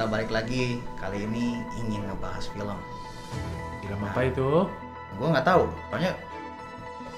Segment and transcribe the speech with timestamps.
[0.00, 2.72] kita balik lagi kali ini ingin ngebahas film.
[3.84, 4.64] Film apa itu?
[5.20, 6.16] Gue nggak tahu, pokoknya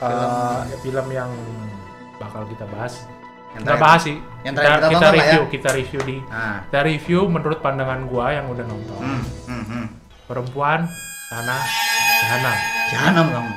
[0.02, 1.30] Eh, film yang
[2.18, 3.06] bakal kita bahas.
[3.54, 4.18] yang Kita bahas sih.
[4.42, 5.14] yang kita, kita kita ya.
[5.14, 6.16] review, kita review di.
[6.26, 8.98] Nah, Kita review menurut pandangan gua yang udah nonton.
[8.98, 9.86] hmm, hmm, hmm.
[10.26, 10.90] Perempuan
[11.30, 11.62] Tanah
[12.18, 12.56] Jahanam.
[12.90, 13.52] Jahanam kamu.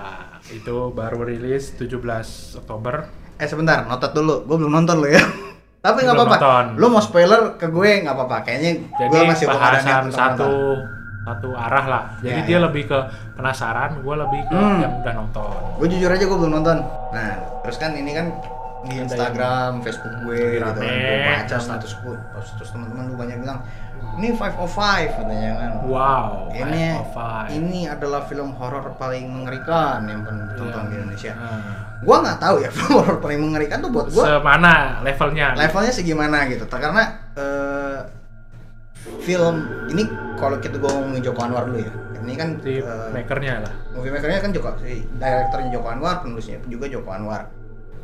[0.00, 3.04] Ah, itu baru rilis 17 Oktober.
[3.36, 4.48] Eh sebentar, notat dulu.
[4.48, 5.20] Gue belum nonton lo ya.
[5.84, 6.72] Tapi nggak apa-apa.
[6.74, 8.36] Lu mau spoiler ke gue nggak apa-apa.
[8.40, 10.50] Kayaknya Jadi gue masih bahasan satu
[11.22, 12.04] satu arah lah.
[12.18, 12.60] Jadi Ya, dia ya.
[12.62, 12.98] lebih ke
[13.32, 14.76] penasaran, gua lebih ke Hmm.
[14.78, 15.56] yang udah nonton.
[15.76, 16.78] Gue jujur aja gue belum nonton.
[17.10, 18.28] Nah, terus kan ini kan
[18.84, 20.76] di Instagram, Facebook gue gitu kan.
[20.76, 22.16] Gue baca status gue,
[22.54, 23.64] terus teman-teman lu banyak bilang,
[24.14, 25.70] ini 505 katanya kan.
[25.82, 27.48] Wow, Ini 505.
[27.50, 30.88] ini adalah film horor paling mengerikan yang pernah ditonton Iya.
[30.88, 31.32] di Indonesia.
[31.34, 31.60] Ah.
[32.04, 35.52] Gua nggak tahu ya film horor paling mengerikan tuh buat gua Semana levelnya?
[35.54, 36.64] levelnya segimana gitu.
[36.66, 37.02] Karena
[37.34, 37.98] eh,
[39.20, 39.56] film
[39.88, 41.92] ini kalau kita gua ngomongin Joko Anwar dulu ya.
[42.16, 43.72] Ini kan si eh, makernya lah.
[43.90, 47.48] movie makernya kan Joko, si direkturnya Joko Anwar, penulisnya juga Joko Anwar.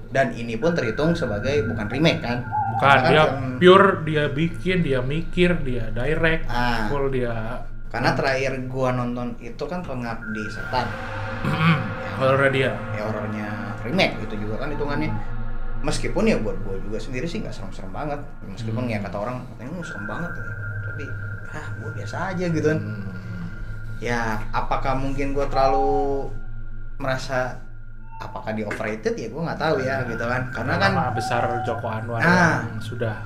[0.09, 2.43] Dan ini pun terhitung sebagai bukan remake kan?
[2.43, 6.85] Bukan Karena kan dia film- pure dia bikin, dia mikir, dia direct, Ah.
[6.87, 10.87] full dia Karena terakhir gua nonton itu kan Pengabdi Setan.
[12.17, 12.75] horor dia.
[12.93, 13.49] ya horornya
[13.83, 15.11] remake itu juga kan hitungannya
[15.81, 18.93] meskipun ya buat gue juga sendiri sih nggak serem-serem banget meskipun Hmm.
[18.93, 20.45] ya kata orang katanya "Oh, serem banget ya."
[20.83, 21.05] tapi
[21.51, 23.47] ah gue biasa aja gitu kan Hmm.
[23.99, 24.21] ya
[24.51, 26.29] apakah mungkin gue terlalu
[26.97, 27.57] merasa
[28.19, 31.89] apakah di overrated ya gue nggak tahu ya gitu kan karena kan nama besar Joko
[31.89, 32.61] Anwar Ah.
[32.63, 33.17] yang sudah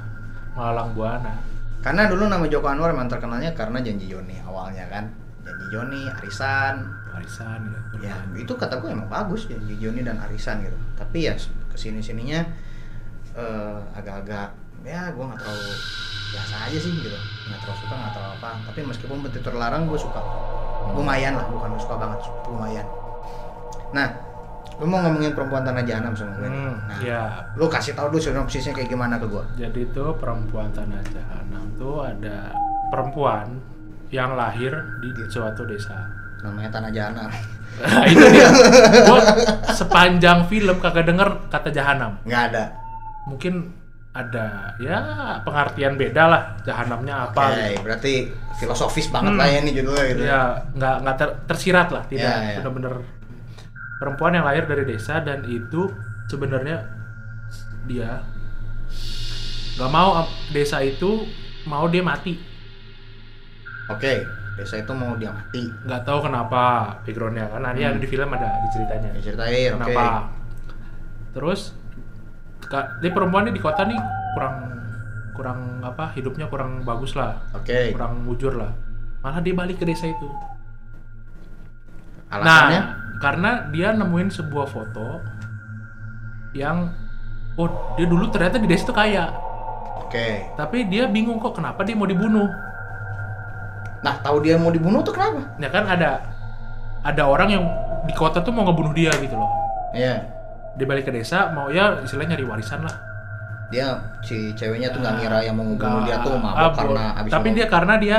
[0.54, 1.34] melalang buana.
[1.80, 5.04] karena dulu nama Joko Anwar memang terkenalnya karena janji Joni awalnya kan
[5.42, 6.80] janji Joni Arisan
[7.14, 7.78] Warisan gitu.
[8.02, 11.34] ya itu kata gue emang bagus ya Joni dan Arisan gitu tapi ya
[11.70, 12.42] ke sini sininya
[13.38, 14.50] eh, agak-agak
[14.82, 15.72] ya gue nggak terlalu
[16.34, 19.98] biasa aja sih gitu nggak terlalu suka nggak terlalu apa tapi meskipun betul terlarang gue
[19.98, 20.20] suka
[20.92, 22.20] lumayan lah bukan suka banget
[22.50, 22.86] lumayan
[23.94, 24.10] nah
[24.82, 26.50] lu mau ngomongin perempuan tanah jahanam sama gue.
[26.50, 27.22] Hmm, nah ya.
[27.54, 32.02] lu kasih tau dulu sinopsisnya kayak gimana ke gue Jadi itu perempuan tanah jahanam tuh
[32.02, 32.50] ada
[32.90, 33.62] perempuan
[34.10, 36.10] yang lahir di suatu desa.
[36.44, 37.32] Namanya tanah jahanam
[37.74, 38.46] Nah, itu dia.
[39.10, 39.18] Gua
[39.68, 42.14] sepanjang film kagak denger kata jahanam.
[42.22, 42.64] nggak ada
[43.26, 43.66] Mungkin
[44.14, 44.98] ada ya
[45.42, 47.82] pengertian beda lah jahanamnya apa oke gitu.
[47.82, 48.14] berarti
[48.54, 49.40] filosofis banget Hmm.
[49.42, 50.40] lah ya ini judulnya gitu ya
[50.70, 52.56] nggak nggak ter- tersirat lah tidak Ya, ya.
[52.62, 52.94] benar-benar
[53.96, 55.90] perempuan yang lahir dari desa dan itu
[56.24, 56.86] sebenarnya
[57.84, 58.22] dia
[59.74, 61.26] nggak mau desa itu
[61.64, 62.38] mau dia mati
[63.88, 64.14] oke
[64.54, 65.66] desa itu mau dia mati.
[65.84, 66.62] Nggak tahu kenapa
[67.02, 69.10] backgroundnya kan nanti ada di film ada di ceritanya.
[69.14, 69.82] Ya ceritain oke.
[69.82, 70.06] Kenapa?
[71.34, 71.60] Terus
[72.70, 73.98] ka- dia perempuan ini di kota nih
[74.38, 74.56] kurang
[75.34, 77.42] kurang apa hidupnya kurang bagus lah.
[77.54, 77.90] Oke.
[77.92, 78.70] Kurang mujur lah.
[79.26, 80.28] Malah dia balik ke desa itu.
[82.30, 82.80] Alasannya?
[82.80, 82.84] Nah,
[83.18, 85.22] karena dia nemuin sebuah foto
[86.54, 86.94] yang
[87.58, 89.30] oh dia dulu ternyata di desa itu kaya,
[90.02, 90.54] oke.
[90.54, 92.46] Tapi dia bingung kok kenapa dia mau dibunuh.
[94.04, 95.56] Nah tahu dia mau dibunuh tuh kenapa?
[95.56, 96.20] Ya kan ada
[97.00, 97.64] ada orang yang
[98.04, 99.48] di kota tuh mau ngebunuh dia gitu loh.
[99.90, 100.28] Iya.
[100.74, 102.96] Dia balik ke desa mau ya istilahnya nyari warisan lah.
[103.72, 107.30] dia si ceweknya tuh nggak ngira yang mau ngebunuh dia tuh mabok bo- karena abis
[107.32, 108.18] tapi dia karena dia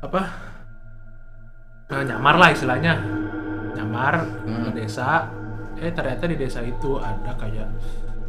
[0.00, 0.20] apa
[1.88, 2.94] eh, nyamar lah istilahnya.
[3.72, 4.14] Nyamar
[4.44, 4.68] Hmm.
[4.68, 5.30] ke desa.
[5.78, 7.70] Eh ternyata di desa itu ada kayak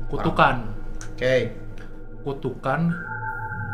[0.08, 0.62] kutukan.
[1.10, 1.58] Oke.
[2.22, 2.94] Kutukan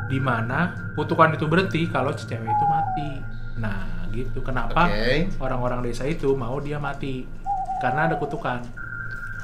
[0.05, 3.09] di mana kutukan itu berhenti kalau si cewek itu mati.
[3.55, 4.39] Nah, gitu.
[4.39, 4.85] Kenapa
[5.37, 7.25] orang-orang desa itu mau dia mati?
[7.77, 8.61] Karena ada kutukan.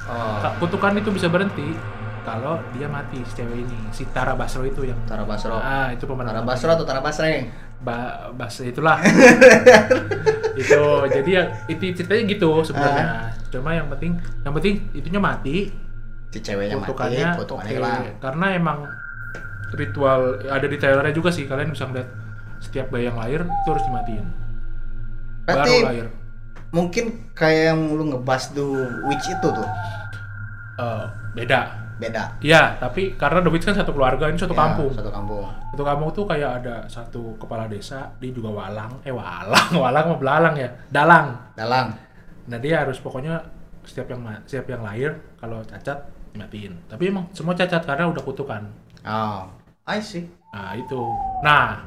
[0.04, 1.74] oh Ka- Kutukan itu bisa berhenti
[2.22, 6.04] kalau dia mati si cewek ini, si Tara Basro itu yang Tara Basro Ah, itu
[6.04, 6.30] pemeran.
[6.32, 6.42] Tara.
[6.42, 9.02] Basro atau Tara Basreng Ba Bas itulah.
[10.54, 13.04] itu jadi ya itu ceritanya gitu sebenarnya.
[13.04, 13.26] Ah.
[13.48, 15.68] Cuma yang penting yang penting itunya mati,
[16.28, 17.74] si ceweknya mati kutukannya kutukannya oke.
[17.74, 18.78] hilang karena emang
[19.72, 22.08] ritual ada di trailernya juga sih kalian bisa ngeliat
[22.60, 24.26] setiap bayi yang lahir itu harus dimatiin.
[25.42, 26.06] Berarti baru lahir.
[26.72, 28.64] mungkin kayak yang lu ngebahas The
[29.04, 29.68] Witch itu tuh?
[30.78, 31.04] Eh,
[31.36, 31.60] beda.
[32.00, 32.34] Beda?
[32.40, 34.90] Iya, tapi karena The Witch kan satu keluarga ini satu Ya, kampung.
[34.90, 35.44] satu kampung.
[35.70, 38.98] Satu kampung tuh kayak ada satu kepala desa dia juga walang.
[39.02, 40.70] Eh walang walang mau belalang ya?
[40.88, 41.36] Dalang.
[41.54, 41.94] Dalang.
[42.48, 43.38] Nah dia harus pokoknya
[43.82, 45.98] setiap yang setiap yang lahir kalau cacat
[46.32, 46.74] dimatiin.
[46.86, 48.62] Tapi emang semua cacat karena udah kutukan.
[49.02, 49.46] Oh
[49.86, 51.00] I see Nah itu.
[51.40, 51.80] Nah,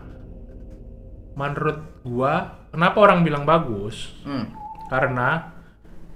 [1.37, 4.17] menurut gua, kenapa orang bilang bagus?
[4.25, 4.45] hmm.
[4.89, 5.53] Karena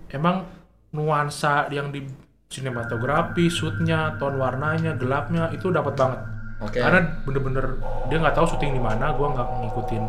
[0.10, 0.50] emang
[0.94, 2.06] nuansa yang di
[2.50, 6.22] sinematografi, shootnya, tone warnanya, gelapnya itu dapat banget.
[6.60, 6.76] Oke.
[6.76, 7.80] karena bener-bener
[8.12, 10.04] dia nggak tahu syuting di mana gue nggak ngikutin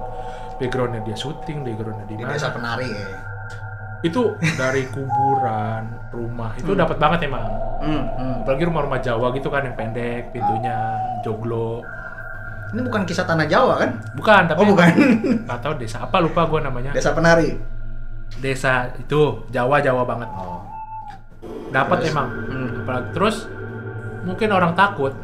[0.58, 3.06] backgroundnya dia syuting backgroundnya di mana desa penari ya.
[4.00, 4.22] Itu
[4.54, 7.44] dari kuburan rumah itu dapat banget emang
[7.80, 8.44] Hmm, hmm.
[8.44, 10.76] apalagi rumah-rumah Jawa gitu kan yang pendek pintunya
[11.20, 11.80] joglo
[12.70, 13.90] Ini bukan kisah tanah Jawa kan?
[14.12, 14.88] bukan tapi Oh bukan.
[15.48, 17.56] nggak tahu desa apa lupa gue namanya desa penari.
[18.36, 20.60] desa itu Jawa Jawa banget Oh.
[21.68, 22.68] dapat emang Hmm.
[22.80, 23.48] apalagi terus
[24.22, 25.16] mungkin orang takut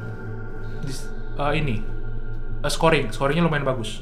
[0.81, 1.85] dis- eh, ini
[2.59, 4.01] eh, scoring scoringnya lumayan bagus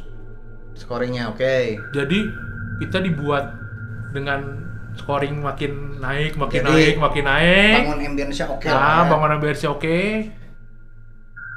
[0.72, 1.56] Scoringnya oke.
[1.90, 2.18] jadi
[2.78, 3.63] kita dibuat
[4.14, 4.40] dengan
[4.94, 7.78] scoring makin naik makin Jadi, naik makin naik.
[7.82, 8.94] Bangun ambience-nya oke nah lah.
[8.96, 9.10] ya.
[9.10, 9.98] bangunan BRC oke.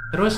[0.09, 0.35] Terus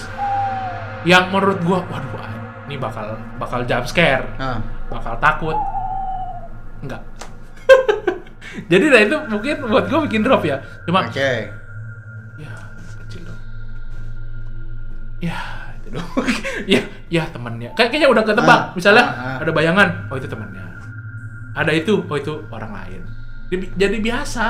[1.08, 2.20] yang menurut gua waduh
[2.68, 4.28] ini bakal bakal jump scare.
[4.36, 4.60] Nah,
[4.92, 5.56] bakal takut.
[6.84, 7.00] Enggak.
[8.72, 10.60] Jadi nah itu mungkin buat gua bikin drop ya.
[10.84, 11.32] Cuma oke.
[12.36, 12.52] ya
[13.00, 13.40] kecil dong.
[15.24, 15.40] Ya
[15.80, 16.10] itu dong.
[16.68, 19.02] Ya ya temannya kayak kayaknya udah ketebak Ah, misalnya.
[19.02, 19.38] ah, ah.
[19.42, 20.62] ada bayangan oh itu temannya
[21.52, 23.02] ada itu oh itu orang lain
[23.48, 24.44] jadi, jadi biasa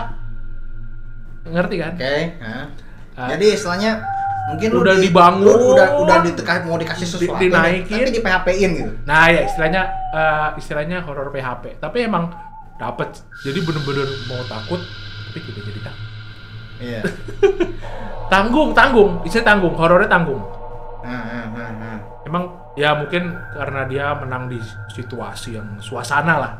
[1.45, 2.15] ngerti kan Oke.
[2.37, 2.65] nah.
[3.15, 3.27] Ah.
[3.29, 3.99] Jadi istilahnya
[4.47, 7.99] mungkin lu Udah di- dibangun, lu udah udah ditekan mau dikasih di- sesuatu dinaikin.
[7.99, 8.91] tapi di PHP-in gitu.
[9.03, 12.31] nah ya istilahnya eh, istilahnya horor PHP tapi emang
[12.75, 13.11] dapet
[13.43, 14.79] jadi bener-bener mau takut
[15.27, 16.07] tapi tidak jadi takut
[16.79, 17.01] Iya.
[18.33, 20.39] tanggung tanggung istilah tanggung horornya tanggung
[22.23, 22.43] emang
[22.75, 26.53] ya mungkin karena dia menang di situasi yang suasana lah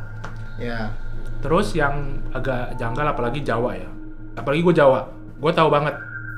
[0.59, 0.91] Ya.
[1.39, 1.95] Terus yang
[2.29, 3.88] agak janggal apalagi Jawa ya.
[4.35, 5.07] Apalagi gue Jawa.
[5.35, 5.95] Gue tahu banget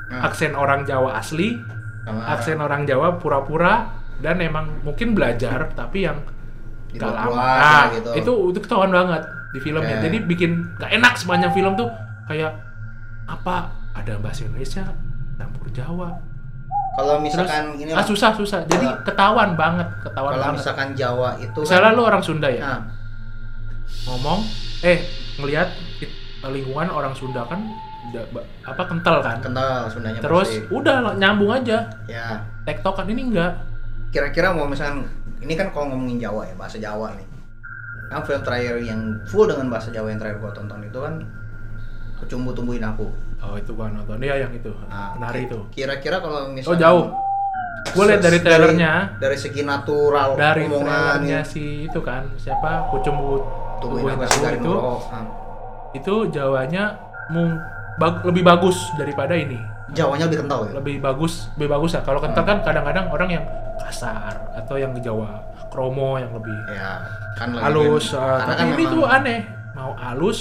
[0.08, 0.28] Nah.
[0.28, 1.56] aksen orang Jawa asli,
[2.02, 3.88] Sama aksen orang Jawa pura-pura
[4.18, 6.20] dan emang mungkin belajar tapi yang
[6.92, 7.32] gak lama.
[7.32, 8.10] ya, Nah, gitu.
[8.14, 9.96] itu itu ketahuan banget di filmnya.
[9.96, 10.04] Oke.
[10.04, 11.88] Jadi bikin gak enak sepanjang film tuh
[12.26, 12.52] kayak
[13.26, 14.84] apa ada bahasa Indonesia
[15.36, 16.12] campur Jawa.
[16.92, 18.60] Kalau Terus misalkan ini ah susah susah.
[18.66, 20.60] Jadi Kalau- ketahuan banget, ketahuan kalau banget.
[20.60, 22.62] misalkan Jawa itu Misalnya kan, lu orang Sunda ya.
[22.62, 22.80] nah,
[24.08, 24.42] ngomong
[24.82, 25.06] eh
[25.38, 25.70] ngelihat
[26.44, 27.62] lingkungan orang Sunda kan
[28.66, 29.38] apa kental kan?
[29.40, 30.74] Kental Sundanya terus pasti.
[30.74, 31.86] udah nyambung aja.
[32.10, 32.44] Ya.
[32.66, 33.62] Tektokan ini enggak.
[34.10, 35.06] Kira-kira mau misalkan
[35.40, 37.28] ini kan kalau ngomongin Jawa ya bahasa Jawa nih.
[38.12, 39.00] Kan film terakhir yang
[39.30, 41.14] full dengan bahasa Jawa yang terakhir gua tonton itu kan
[42.20, 43.08] kecumbu tumbuhin aku.
[43.42, 44.20] Oh itu gua nonton.
[44.20, 44.74] Ya yang itu.
[44.90, 45.60] Nah, penari ki- itu.
[45.72, 47.06] kira-kira kalau oh misalkan jauh.
[47.82, 49.18] Gue lihat dari trailernya.
[49.18, 52.88] dari, segi natural dari omongan trailernya si itu kan siapa?
[52.94, 53.42] Kucumbu
[53.82, 54.74] Garin itu.
[54.74, 55.26] Nah,
[55.92, 56.84] itu Jawanya
[57.28, 57.58] mung
[57.98, 59.58] bag- lebih bagus daripada ini.
[59.92, 60.72] Jawanya lebih kental ya?
[60.78, 63.46] Lebih bagus lebih bagus ya kalau kental kan kadang-kadang orang yang
[63.78, 67.00] kasar atau yang Jawa kromo yang lebih ya
[67.34, 69.40] kan lagi halus kan- uh, karena tapi kan ini memang tuh aneh.
[69.72, 70.40] Mau halus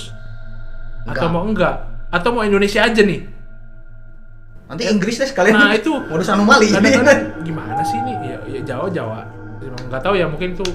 [1.01, 1.31] atau Enggak.
[1.31, 1.75] mau enggak?
[2.11, 3.21] Atau mau Indonesia aja nih?
[4.67, 5.55] Nanti Inggris deh sekalian.
[5.55, 6.71] Nah itu modus anomali.
[6.71, 8.13] Kadang-kadang gimana sih ini?
[8.25, 9.21] Ya, ya Jawa Jawa.
[9.61, 10.71] Emang nggak tahu ya mungkin tuh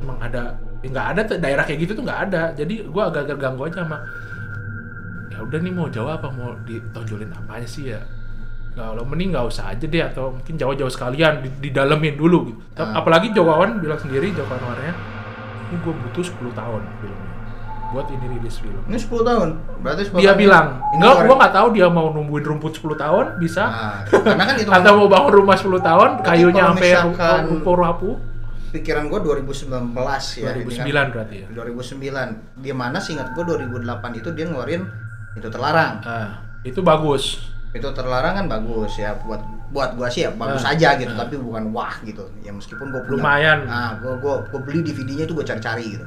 [0.00, 2.42] emang ada ya nggak ada tuh, daerah kayak gitu tuh nggak ada.
[2.52, 3.98] Jadi gua agak terganggu aja sama
[5.28, 6.28] ya udah nih mau Jawa apa?
[6.28, 8.00] Mau ditonjolin apanya sih ya?
[8.72, 12.60] Kalau mending nggak usah aja deh atau mungkin Jawa-Jawa sekalian di, didalemin dulu gitu.
[12.80, 13.00] Ah.
[13.00, 14.96] Apalagi Jokawan bilang sendiri Joko Anwarnya
[15.68, 17.30] ini gue butuh 10 tahun filmnya
[17.92, 18.80] buat ini rilis film.
[18.88, 19.48] ini 10 tahun?
[19.84, 23.24] Berarti 10 Dia tahun bilang, enggak, gua nggak tahu dia mau numbuhin rumput 10 tahun
[23.36, 23.62] bisa?
[23.68, 28.16] Nah, karena kan itu atau mau bangun rumah 10 tahun kayunya sampai misalkan- rumpur rapuh
[28.72, 29.68] pikiran gue 2019
[30.40, 31.06] ya ini 2009 kan.
[31.12, 31.46] berarti ya?
[31.52, 34.82] 2009 di mana seingat gue 2008 itu dia ngeluarin
[35.32, 36.00] itu terlarang.
[36.04, 37.40] Ah, itu bagus.
[37.72, 39.40] Itu terlarang kan bagus ya buat
[39.72, 41.24] buat gua sih ya bagus Ah, aja gitu ah.
[41.24, 42.28] tapi bukan wah gitu.
[42.44, 43.58] Ya meskipun gua punya Lumayan.
[43.64, 46.04] nah gua gua gua beli DVD-nya itu gua cari-cari gitu.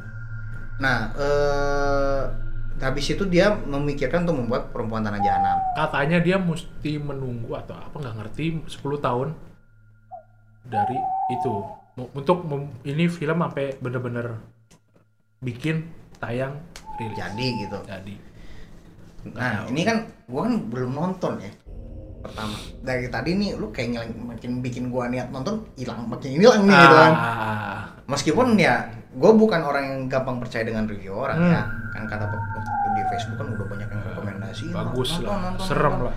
[0.77, 2.22] Nah eh
[2.77, 5.57] habis itu dia memikirkan untuk membuat perempuan tanah jahanam.
[5.74, 9.34] Katanya dia mesti menunggu atau apa nggak ngerti 10 tahun
[10.65, 10.98] dari
[11.34, 11.53] itu
[11.96, 12.44] untuk
[12.84, 14.36] ini film sampai bener-bener
[15.40, 15.88] bikin
[16.20, 16.60] tayang
[17.00, 17.16] rilis.
[17.16, 17.78] Jadi gitu.
[17.88, 18.16] Jadi.
[19.32, 21.52] Nah ini kan gua kan belum nonton ya.
[22.20, 26.68] Pertama dari tadi nih lu kayak ngilang makin bikin gua niat nonton hilang makin hilang
[26.68, 27.14] nih gitu kan.
[27.16, 31.56] Ah, meskipun ya gue bukan orang yang gampang percaya dengan review orang Hmm.
[31.56, 31.64] ya
[31.96, 32.28] kan kata
[33.00, 34.64] di Facebook kan udah banyak yang rekomendasi.
[34.75, 35.40] bagus nonton, lah.
[35.48, 36.08] nonton, serem nonton.
[36.12, 36.16] lah.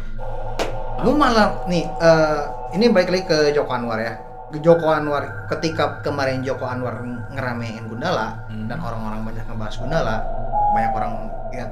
[1.07, 2.43] Gue malah nih eh,
[2.75, 8.41] ini balik lagi ke Joko Anwar ya Joko Anwar ketika kemarin Joko Anwar ngeramein Gundala
[8.49, 8.65] Hmm.
[8.65, 10.17] dan orang-orang banyak ngebahas Gundala
[10.73, 11.13] banyak orang
[11.53, 11.67] ya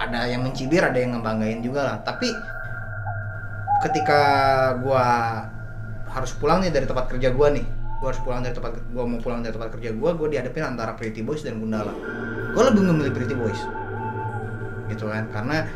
[0.00, 1.96] ada yang mencibir ada yang ngebanggain juga lah.
[2.02, 2.32] Tapi
[3.84, 4.20] ketika
[4.80, 5.04] gua
[6.08, 7.64] harus pulang nih dari tempat kerja gua nih
[8.00, 10.96] gua harus pulang dari tempat gua mau pulang dari tempat kerja gua gua dihadapin antara
[10.96, 11.92] Pretty Boys dan Gundala.
[12.56, 13.60] Gua lebih memilih Pretty Boys.
[14.88, 15.68] Gitu kan karena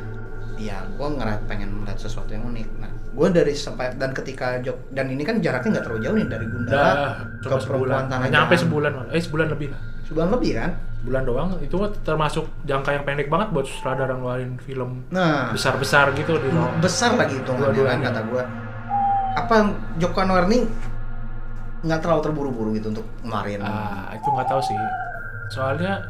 [0.57, 2.69] ya gua ngeliat pengen melihat sesuatu yang unik.
[2.81, 6.29] Nah gue dari sampai dan ketika Jok dan ini kan jaraknya nggak terlalu jauh nih
[6.29, 6.93] dari Gundala
[7.41, 9.69] ke perempuan tanah nyampe sebulan, eh sebulan lebih.
[9.73, 9.81] Lah.
[10.07, 10.71] sebulan lebih kan?
[11.03, 11.49] Sebulan doang.
[11.65, 15.51] Itu termasuk jangka yang pendek banget buat sutradara ngeluarin film nah.
[15.51, 18.43] besar-besar gitu di besar lagi hitungannya kan kata gue
[19.37, 19.57] apa
[20.01, 20.65] Joko Anwar nih
[21.87, 23.65] nggak terlalu terburu-buru gitu untuk ngeluarin?
[23.65, 24.77] Ah, itu nggak tahu sih.
[25.53, 26.05] Soalnya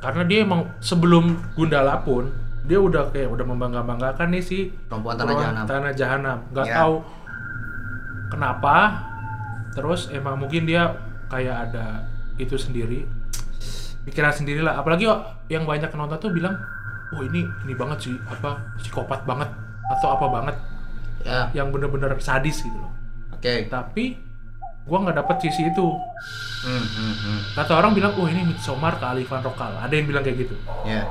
[0.00, 4.58] karena dia emang sebelum Gundala pun dia udah kayak udah membangga-banggakan nih si
[4.90, 6.38] perempuan tanah jahanam Tanah Jahanam.
[6.50, 6.74] Nggak Ya.
[6.76, 6.94] tahu
[8.28, 8.74] kenapa.
[9.72, 10.96] Terus emang mungkin dia
[11.28, 12.02] kayak ada
[12.36, 13.04] itu sendiri
[14.02, 14.80] pikiran sendiri lah.
[14.80, 15.04] Apalagi
[15.46, 16.54] yang banyak nonton tuh bilang,
[17.12, 19.50] oh ini ini banget sih apa psikopat banget
[19.86, 20.56] atau apa banget
[21.22, 22.90] ya yang bener-bener sadis gitu loh.
[23.30, 24.18] oke Tapi
[24.86, 25.86] gua nggak dapet sisi itu.
[26.66, 27.40] Hmm, hmm, hmm.
[27.54, 29.70] Kata orang bilang, oh ini Midsommar kealifan lokal.
[29.76, 30.54] Ada yang bilang kayak gitu.
[30.82, 31.02] ya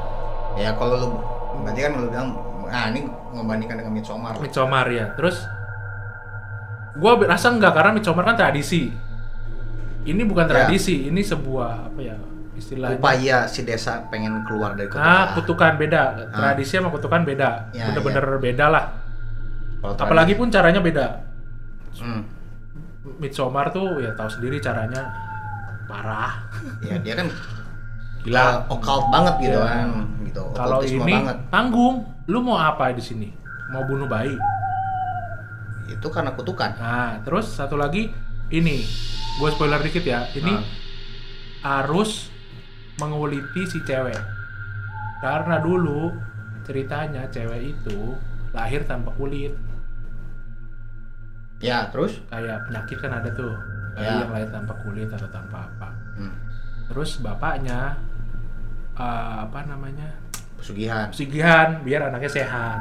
[0.56, 1.08] ya kalau lu
[1.64, 2.30] berarti kan lu bilang
[2.66, 4.34] nah ini membandingkan dengan Midsommar.
[4.38, 5.14] Midsommar ya.
[5.14, 5.38] Terus
[6.96, 8.90] gua rasa enggak karena Midsommar kan tradisi.
[10.06, 10.52] Ini bukan Ya.
[10.54, 12.14] tradisi, ini sebuah apa ya
[12.54, 12.96] istilahnya.
[12.96, 16.02] upaya si desa pengen keluar dari kota Nah, kutukan beda.
[16.02, 16.16] Ah.
[16.32, 17.70] Tradisi sama kutukan beda.
[17.72, 18.86] Ya, Bener-bener beda lah.
[19.84, 21.22] Apalagi pun caranya beda.
[21.96, 22.22] hmm.
[23.18, 25.04] Midsommar tuh ya tahu sendiri caranya
[25.86, 26.42] parah.
[26.82, 27.28] ya dia kan
[28.26, 28.42] Gila.
[28.42, 29.70] uh, occult banget gitu Iya.
[29.70, 29.88] kan
[30.20, 33.30] gitu Kalau ini banget tanggung, lu mau apa di sini?
[33.70, 34.34] Mau bunuh bayi?
[35.86, 38.10] itu karena kutukan Nah, terus satu lagi
[38.50, 38.82] ini,
[39.36, 40.26] gue spoiler dikit ya.
[40.32, 40.54] Ini
[41.62, 42.34] harus
[42.98, 44.18] menguliti si cewek.
[45.20, 46.10] Karena dulu
[46.62, 48.18] ceritanya cewek itu
[48.50, 49.54] lahir tanpa kulit.
[51.58, 53.54] ya terus Kayak penyakit kan ada tuh.
[53.94, 54.22] Bayi Ya.
[54.22, 55.90] yang lahir tanpa kulit atau tanpa apa.
[56.18, 56.34] hmm.
[56.86, 57.96] Terus bapaknya
[58.96, 60.10] eh, apa namanya?
[60.56, 62.80] pesugihan Pesugihan biar anaknya sehat.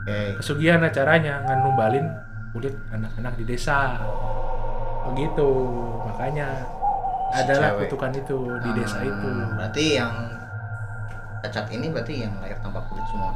[0.00, 2.06] oke Pesugihan nah caranya nganumbalin
[2.50, 4.00] kulit anak-anak di desa.
[5.06, 5.50] Begitu.
[6.04, 6.48] Makanya
[7.28, 7.80] Si adalah cewek.
[7.86, 9.30] kutukan itu di desa Hmm, itu.
[9.52, 10.12] berarti yang
[11.38, 13.30] cacat ini berarti yang lahir tanpa kulit semua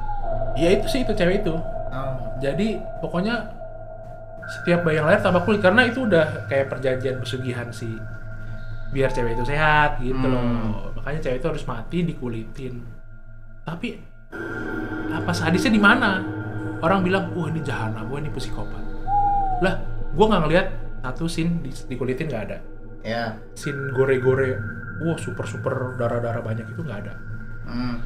[0.54, 1.52] Ya itu sih itu cewek itu.
[1.52, 2.12] oh.
[2.38, 3.36] Jadi pokoknya
[4.50, 8.00] setiap bayi yang lahir tanpa kulit karena itu udah kayak perjanjian pesugihan sih.
[8.92, 10.28] Biar cewek itu sehat gitu Hmm.
[10.28, 10.92] loh.
[10.94, 12.74] Makanya cewek itu harus mati dikulitin.
[13.62, 13.88] Tapi
[15.10, 16.20] apa sadisnya di mana?
[16.78, 18.82] Orang bilang, "Wah, ini jahanam, wah ini psikopat."
[19.60, 19.74] Lah,
[20.12, 20.66] gua nggak ngeliat
[21.00, 22.58] satu scene di, dikulitin nggak ada.
[23.02, 24.54] ya Scene gore-gore,
[25.00, 27.14] wah super-super darah-darah banyak itu nggak ada.
[27.66, 27.96] hmm.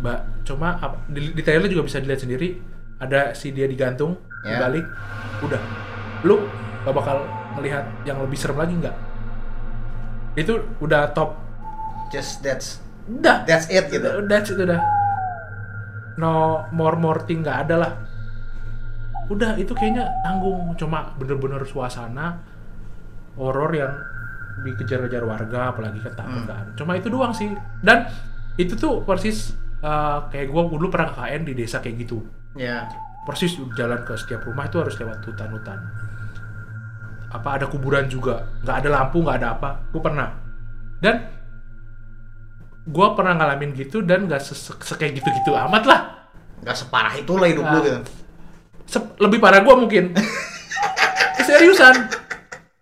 [0.00, 0.74] Mbak, cuma
[1.06, 2.58] di, di trailer juga bisa dilihat sendiri
[2.96, 4.56] ada si dia digantung Ya.
[4.56, 4.82] dibalik
[5.40, 5.60] udah
[6.24, 6.40] lu
[6.80, 7.22] gak bakal
[7.54, 8.96] melihat yang lebih serem lagi nggak
[10.34, 11.34] itu udah top.
[12.10, 14.22] Just that's udah that's it gitu.
[14.26, 14.80] That's it udah.
[16.18, 17.92] No more more thing nggak ada lah.
[19.30, 20.74] Udah itu kayaknya tanggung.
[20.74, 22.42] Cuma bener-bener suasana
[23.38, 23.92] horor yang
[24.60, 26.50] dikejar-kejar warga apalagi kan takut Hmm.
[26.50, 26.66] kan.
[26.74, 27.48] Cuma itu doang sih.
[27.80, 28.04] Dan
[28.58, 32.20] itu tuh persis uh, kayak gua dulu pernah KKN di desa kayak gitu.
[32.58, 32.90] Ya.
[33.24, 35.78] Persis jalan ke setiap rumah itu harus lewat hutan-hutan
[37.30, 38.42] apa ada kuburan juga?
[38.60, 39.70] Nggak ada lampu nggak ada apa.
[39.88, 40.28] Gue pernah.
[40.98, 41.16] Dan
[42.82, 46.00] gue pernah ngalamin gitu dan nggak se- se- kayak gitu-gitu amat lah.
[46.60, 47.82] Nggak separah itu lah hidup lu Ah.
[47.82, 47.98] gitu.
[48.84, 50.04] Se- lebih parah gue mungkin.
[51.40, 51.94] Seriusan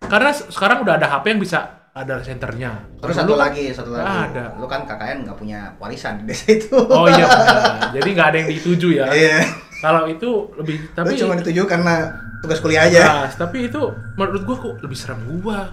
[0.00, 1.58] karena se- sekarang udah ada HP yang bisa
[1.90, 2.78] ada senternya.
[2.96, 4.06] Terus satu kan lagi satu lagi.
[4.32, 4.56] Ada.
[4.56, 6.72] Lu kan KKN nggak punya warisan di desa itu.
[6.74, 7.90] Oh iya benar.
[7.92, 9.06] jadi nggak ada yang dituju ya.
[9.10, 9.36] Iya
[9.78, 13.78] kalau itu lebih tapi cuma dituju karena tugas kuliah aja Nah, tapi itu
[14.14, 15.70] menurut gua kok lebih serem gua.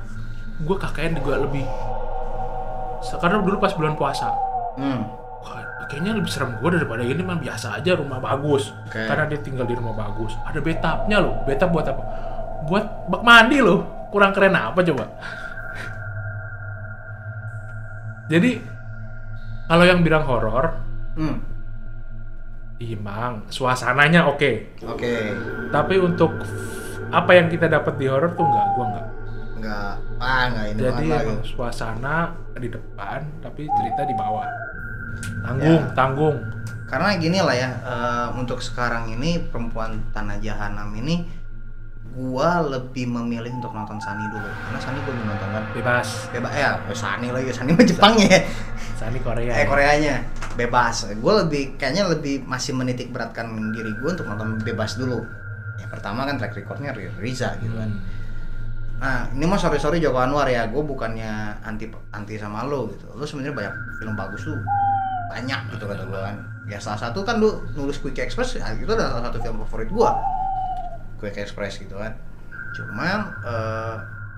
[0.62, 1.66] Gua KKN juga lebih
[3.06, 4.34] karena dulu pas bulan puasa.
[4.76, 5.02] hmm.
[5.42, 8.74] Wah, kayaknya lebih serem gua daripada ini mah biasa aja rumah bagus.
[8.86, 8.98] Oke.
[8.98, 10.34] Karena dia tinggal di rumah bagus.
[10.42, 11.36] Ada bathtubnya loh.
[11.46, 12.04] Bathtub buat apa?
[12.66, 13.86] Buat bak mandi loh.
[14.10, 15.06] Kurang keren apa coba?
[18.26, 18.58] Jadi
[19.66, 20.82] kalau yang bilang horor,
[21.16, 21.40] Hmm.
[22.78, 24.76] Imang suasananya oke.
[24.82, 25.14] oke
[25.70, 26.32] Tapi untuk
[27.08, 29.06] apa yang kita dapat di horor tuh enggak, gua enggak.
[29.56, 32.18] nggak ah nggak ini Jadi emang lagi suasana
[32.56, 34.48] di depan, tapi cerita di bawah.
[35.42, 35.94] Tanggung, Ya.
[35.94, 36.38] tanggung.
[36.86, 41.26] karena gini lah ya eh, untuk sekarang ini perempuan tanah jahanam ini
[42.12, 46.30] gua lebih memilih untuk nonton Sani dulu karena Sani gua nonton kan Bebas.
[46.30, 48.42] bebas ya eh, Sani lagi Sani mah Jepangnya ya
[48.94, 49.52] Sani Korea.
[49.52, 50.16] eh Koreanya
[50.56, 51.08] bebas.
[51.20, 55.22] Gue lebih kayaknya lebih masih menitik beratkan diri gue untuk nonton bebas dulu.
[55.78, 57.92] Ya pertama kan track recordnya Riza gitu kan.
[57.92, 58.14] Hmm.
[58.96, 60.72] nah ini mah sorry sorry Joko Anwar ya.
[60.72, 63.06] Gue bukannya anti anti sama lo gitu.
[63.14, 64.58] Lo sebenarnya banyak film bagus tuh
[65.30, 66.38] banyak gitu kata gue kan.
[66.66, 69.92] Ya salah satu kan lu nulis Quick Express ya, itu adalah salah satu film favorit
[69.92, 70.10] gue
[71.22, 72.16] Quick Express gitu kan.
[72.74, 73.96] Cuman eh,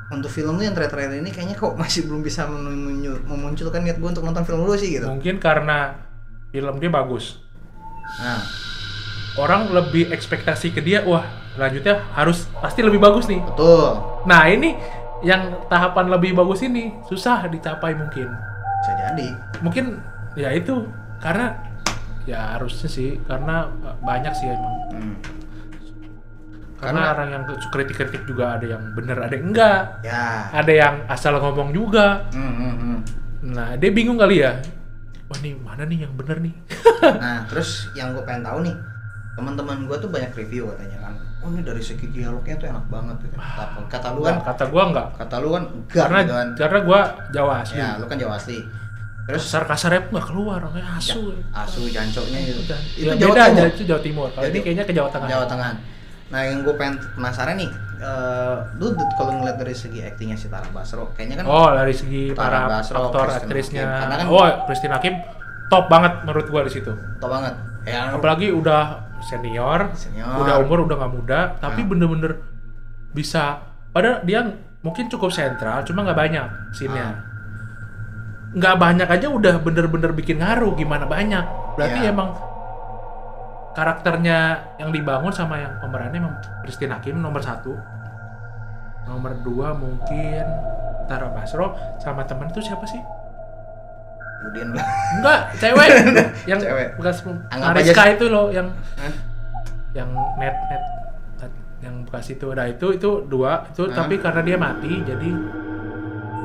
[0.08, 4.10] untuk film lu yang trailer ini kayaknya kok masih belum bisa memuncu- memunculkan niat gue
[4.10, 5.08] untuk nonton film lu sih gitu.
[5.08, 6.07] Mungkin karena
[6.50, 7.42] film dia bagus.
[8.18, 8.42] nah
[9.38, 11.22] Orang lebih ekspektasi ke dia, wah
[11.54, 13.38] selanjutnya harus pasti lebih bagus nih.
[13.44, 13.94] betul
[14.26, 14.74] Nah ini
[15.22, 18.34] yang tahapan lebih bagus ini susah dicapai mungkin.
[18.78, 19.28] bisa jadi
[19.62, 20.02] Mungkin
[20.34, 21.54] ya itu karena
[22.26, 24.76] ya harusnya sih karena banyak sih emang.
[24.90, 25.16] Hmm.
[26.78, 29.82] Karena Karena- orang yang kritik-kritik juga ada yang bener ada yang enggak.
[30.02, 32.26] ya Ada yang asal ngomong juga.
[32.34, 32.98] Hmm, hmm, hmm.
[33.54, 34.62] Nah dia bingung kali ya.
[35.28, 36.54] Wah nih mana nih yang bener nih?
[37.24, 38.76] nah terus yang gue pengen tahu nih
[39.34, 43.16] teman-teman gue tuh banyak review katanya kan oh ini dari segi dialognya tuh enak banget
[43.22, 43.38] gitu.
[43.38, 45.08] kata, kata lu kan kata gua enggak.
[45.14, 47.78] kata lu kan enggak Karena gitu kan karena gua Jawa asli.
[47.78, 48.58] ya lu kan Jawa asli
[49.28, 51.36] terus Kasar kasarnya pun nggak keluar, kayak asu.
[51.54, 52.62] asu jancoknya gitu
[52.98, 54.28] Ya, itu beda Jawa Timur itu Jawa Timur.
[54.32, 55.28] Kalau Jadi- ini kayaknya ke Jawa Tengah.
[55.30, 55.72] Jawa Tengah
[56.28, 57.70] nah yang gue pengen penasaran nih
[58.76, 62.30] lu d- kalau ngeliat dari segi aktingnya si Tara Basro kayaknya kan Oh, dari segi
[62.30, 63.84] Tara para Basro, aktor Christine aktrisnya.
[63.84, 64.00] Hakim.
[64.00, 65.14] Karena kan- oh, Christine Hakim
[65.68, 66.92] top banget menurut gua di situ.
[67.18, 68.82] tau banget ya Apalagi udah
[69.20, 70.30] senior, Senior.
[70.38, 71.88] udah umur udah nggak muda, tapi Ah.
[71.88, 72.32] bener-bener
[73.10, 73.66] bisa.
[73.90, 74.46] Padahal dia
[74.80, 77.02] mungkin cukup sentral, cuma nggak banyak scene-nya.
[77.04, 77.16] Ah.
[78.50, 80.72] Nggak banyak aja udah bener-bener bikin ngaruh.
[80.74, 81.44] Gimana banyak?
[81.74, 82.12] Berarti Ya.
[82.12, 82.38] emang
[83.78, 84.40] karakternya
[84.82, 86.34] yang dibangun sama yang pemerannya emang
[86.66, 87.78] Christine Hakim nomor satu.
[89.06, 90.44] Nomor dua mungkin
[91.06, 93.00] Tara Basro sama temen itu siapa sih?
[94.38, 94.70] kemudian
[95.18, 95.90] Enggak, cewek
[96.52, 96.94] yang Cewek.
[96.96, 99.14] bekas Mariska itu loh yang Hah?
[99.98, 100.84] yang net net
[101.82, 103.98] yang bekas itu nah itu itu dua itu Hah?
[103.98, 105.30] tapi karena dia mati jadi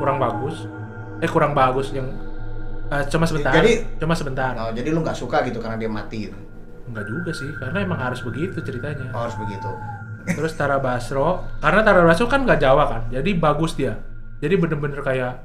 [0.00, 0.64] kurang bagus
[1.20, 2.08] eh kurang bagus yang
[2.88, 6.32] eh, cuma sebentar Jadi- cuma sebentar oh, jadi lu nggak suka gitu karena dia mati
[6.32, 6.38] gitu
[6.84, 9.10] enggak juga sih karena emang harus begitu ceritanya.
[9.12, 9.70] Oh, harus begitu.
[10.24, 13.98] Terus Tara Basro karena Tara Basro kan nggak Jawa kan jadi bagus dia.
[14.38, 15.38] Jadi bener-bener kayak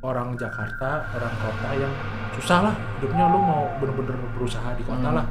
[0.00, 1.92] orang Jakarta orang kota yang
[2.34, 5.16] susah lah hidupnya lu mau bener-bener berusaha di kota Hmm.
[5.16, 5.26] lah.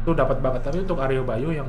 [0.00, 0.60] Itu dapat banget.
[0.64, 1.68] Tapi untuk Aryo Bayu yang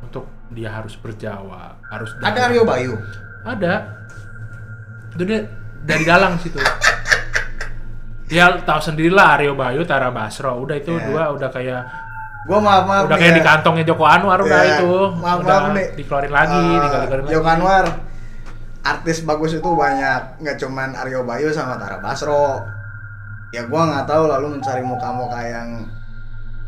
[0.00, 2.94] untuk dia harus berjawa harus ada Aryo Bayu?
[3.42, 3.86] Ada.
[5.14, 5.46] Itu dia
[5.82, 6.58] dari dalang situ.
[8.30, 10.54] Ya tahu sendirilah Aryo Bayu Tara Basro.
[10.56, 11.02] Udah itu Ya.
[11.02, 11.82] dua udah kayak
[12.40, 13.38] gua maaf maaf udah nih kayak ya.
[13.38, 14.92] di kantongnya Joko Anwar udah Ya, itu.
[15.14, 15.86] Maaf udah maaf nih.
[15.94, 17.32] dikeluarin lagi Eh, dikeluarin lagi.
[17.32, 17.84] Joko Anwar
[18.80, 20.20] artis bagus itu banyak.
[20.40, 22.64] Nggak cuman Aryo Bayu sama Tara Basro.
[23.50, 25.68] Ya gua nggak tahu lalu mencari muka-muka yang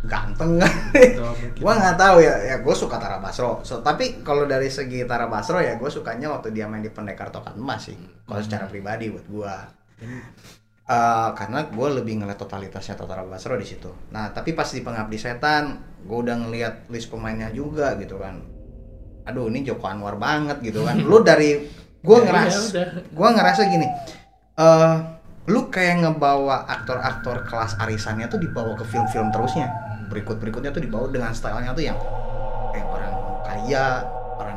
[0.03, 0.59] ganteng.
[0.59, 0.73] Kan
[1.63, 2.35] gua nggak tahu ya.
[2.43, 3.63] Ya gue suka Tara Basro.
[3.63, 7.31] So, tapi kalau dari segi Tara Basro ya gue sukanya waktu dia main di Pendekar
[7.31, 7.97] Tokat Emas sih.
[8.27, 9.55] Kalau secara pribadi buat gua
[10.93, 13.89] Eh, karena gue lebih ngeliat totalitasnya Tara Basro di situ.
[14.13, 15.65] Nah, tapi pas di Pengabdi Setan,
[16.05, 18.45] gue udah ngeliat list pemainnya juga gitu kan.
[19.25, 21.01] Aduh, ini Joko Anwar banget gitu kan.
[21.01, 21.65] Lu dari
[22.03, 22.87] gue Ya, ngeras, ya udah.
[23.09, 23.87] gue ngerasa gini.
[24.53, 24.95] eh
[25.43, 29.73] lu kayak ngebawa aktor-aktor kelas arisannya tuh dibawa ke film-film terusnya.
[30.07, 31.97] Berikut-berikutnya tuh dibawa dengan stylenya tuh yang
[32.71, 33.87] kayak orang kaya,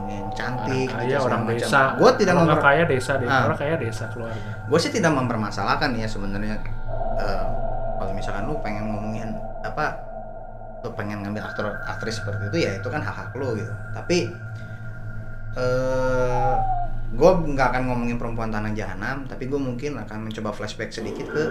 [0.07, 1.81] yang cantik, orang kaya orang desa.
[1.95, 3.41] Gue tidak orang memper- kaya desa deh Ah.
[3.45, 4.51] orang kaya desa keluarga.
[4.65, 6.55] Gue sih tidak mempermasalahkan ya sebenarnya
[7.15, 7.45] Eh,
[7.95, 9.95] kalau misalkan lu pengen ngomongin apa
[10.81, 13.71] lu pengen ngambil aktor aktris seperti itu ya itu kan hak hak lu gitu.
[13.91, 14.27] Tapi
[15.55, 16.53] eh
[17.15, 21.43] gue nggak akan ngomongin perempuan tanah jahanam tapi gue mungkin akan mencoba flashback sedikit ke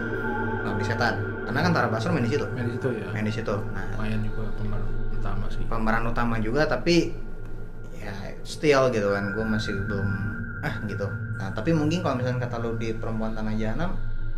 [0.60, 1.14] Pengabdi Setan.
[1.44, 2.44] Karena kan Tara Basro main di situ.
[2.50, 3.08] Main di situ ya.
[3.10, 3.54] Main di situ.
[3.72, 5.64] Nah lumayan juga pemeran utama sih.
[5.64, 7.16] pemeran utama juga tapi
[8.44, 10.08] still gitu kan gue masih belum
[10.60, 11.08] ah gitu.
[11.34, 13.96] Nah tapi mungkin kalau misalnya kata lu di perempuan tanah jahanam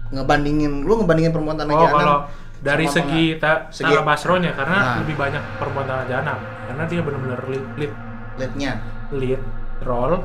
[0.09, 2.19] ngebandingin lu ngebandingin perempuan tanah oh jahanam kalau
[2.57, 4.97] dari segi ta Segi- Tara Basronya karena Nah.
[5.03, 7.93] lebih banyak perempuan tanah jahanam karena dia benar-benar lead lead.
[8.37, 8.73] Leadnya?
[9.11, 9.43] Lead
[9.83, 10.23] role.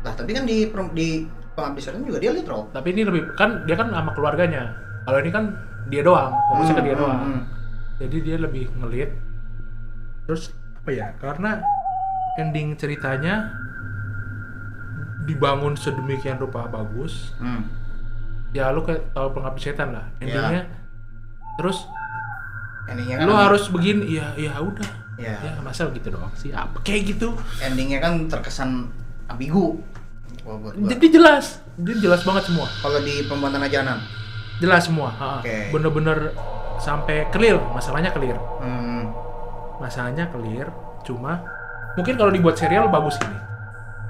[0.00, 1.08] Lah tapi kan di di
[1.52, 2.66] pengabdi setan juga dia lead role.
[2.70, 4.72] Tapi ini lebih kan dia kan sama keluarganya.
[5.02, 5.44] Kalau ini kan
[5.84, 7.18] dia doang fokusnya ke dia Hmm, doang.
[7.18, 7.42] hmm, hmm.
[7.98, 9.10] jadi dia lebih ngelit
[10.22, 11.58] terus apa ya karena
[12.40, 13.52] ending ceritanya
[15.22, 17.34] dibangun sedemikian rupa bagus.
[17.38, 17.68] Hmm.
[18.52, 20.04] ya lu kayak tahu pengabdi setan lah.
[20.20, 20.68] Endingnya
[21.56, 21.88] terus
[22.84, 24.90] endingnya kan lu harus begini ya ya udah.
[25.16, 26.52] Ya ya masa gitu doang sih?
[26.52, 27.32] Apa kayak gitu?
[27.64, 28.92] Endingnya kan terkesan
[29.32, 29.80] ambigu.
[30.44, 32.68] Buat jadi jelas jadi jelas banget semua.
[32.84, 33.98] Kalau di perempuan tanah jahanam
[34.60, 35.10] jelas semua.
[35.40, 35.72] Oke.
[35.72, 36.36] bener-bener
[36.76, 38.36] sampai clear masalahnya clear.
[38.60, 39.08] Hmm.
[39.80, 40.70] masalahnya clear
[41.02, 41.42] cuma
[41.96, 43.38] mungkin kalau dibuat serial bagus ini.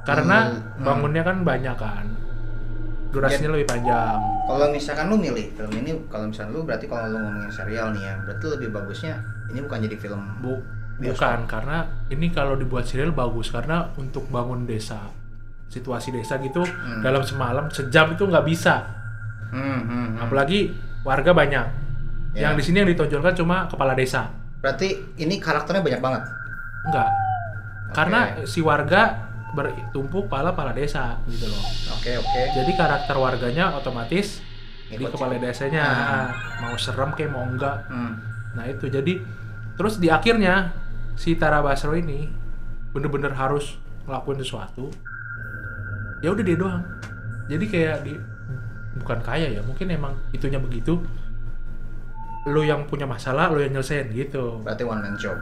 [0.03, 0.83] Karena Hmm, hmm.
[0.83, 2.07] bangunnya kan banyak kan.
[3.13, 4.19] Durasinya lebih panjang.
[4.49, 8.03] Kalau misalkan lu milih film ini kalau misalkan lu berarti kalau lu ngomongin serial nih
[8.03, 9.15] ya berarti lebih bagusnya
[9.53, 10.55] ini bukan jadi film bu
[11.03, 15.13] bukan karena ini kalau dibuat serial bagus karena untuk bangun desa
[15.69, 16.65] situasi desa gitu
[17.01, 18.81] dalam semalam sejam itu nggak bisa.
[19.53, 20.23] Hmm, hmm, hmm.
[20.27, 20.73] apalagi
[21.05, 21.67] warga banyak.
[22.33, 22.49] Ya.
[22.49, 24.33] yang di sini yang ditonjolkan cuma kepala desa.
[24.65, 26.23] Berarti ini karakternya banyak banget.
[26.83, 27.09] enggak
[27.93, 31.61] karena si warga bertumpuk pala pala desa gitu loh
[31.93, 32.43] Oke, oke.
[32.53, 34.41] jadi karakter warganya otomatis
[34.89, 36.27] di Ngikut kepala desanya Ah.
[36.59, 38.17] mau serem kayak mau enggak Hmm.
[38.53, 39.21] nah itu jadi
[39.75, 40.73] terus di akhirnya
[41.15, 42.29] si Tara Basro ini
[42.91, 44.89] bener-bener harus ngelakuin sesuatu
[46.21, 46.81] ya udah dia doang
[47.47, 48.13] jadi kayak di
[48.95, 51.01] bukan kaya ya mungkin emang itunya begitu
[52.45, 55.33] lo yang punya masalah lo yang nyelesain gitu Berarti one man show.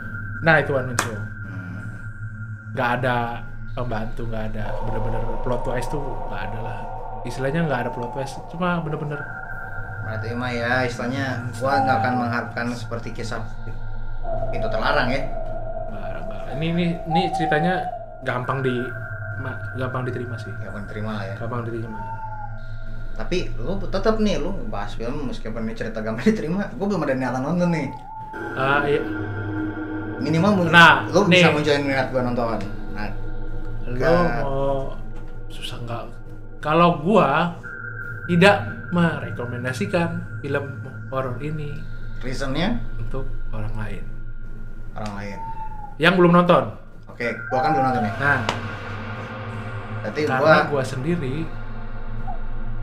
[0.41, 1.39] nah itu one man show Hmm.
[2.71, 3.43] Nggak ada
[3.75, 6.79] pembantu nggak ada bener-bener plot twist tuh nggak ada lah
[7.23, 9.21] istilahnya nggak ada plot twist cuma bener-bener
[10.01, 13.39] Berarti mah ya istilahnya gua nggak akan mengharapkan seperti kisah
[14.51, 15.23] pintu terlarang ya.
[16.59, 17.79] ini ini ini ceritanya
[18.27, 18.75] gampang di
[19.39, 21.35] ma- gampang diterima sih Ya akan terima lah ya.
[21.39, 21.95] gampang diterima
[23.15, 27.15] Tapi lu tetap nih lu bahas film meskipun ini cerita gampang diterima, gua belum ada
[27.15, 27.87] niatan nonton nih.
[28.57, 28.99] Ah, iya.
[30.21, 31.43] Minimal mun- Nah, bisa nih.
[31.51, 32.61] munculin minat gua nonton.
[32.93, 33.09] Nah,
[33.89, 34.61] lo mau
[35.49, 36.05] susah nggak
[36.59, 37.57] kalau gua
[38.27, 40.65] tidak merekomendasikan film
[41.09, 41.75] horor ini
[42.21, 44.05] reasonnya untuk orang lain
[44.93, 45.39] orang lain.
[45.97, 46.71] yang belum nonton
[47.07, 48.15] Oke, gua kan belum nonton nih.
[48.17, 48.41] nah
[50.01, 51.35] Berarti karena gua gua sendiri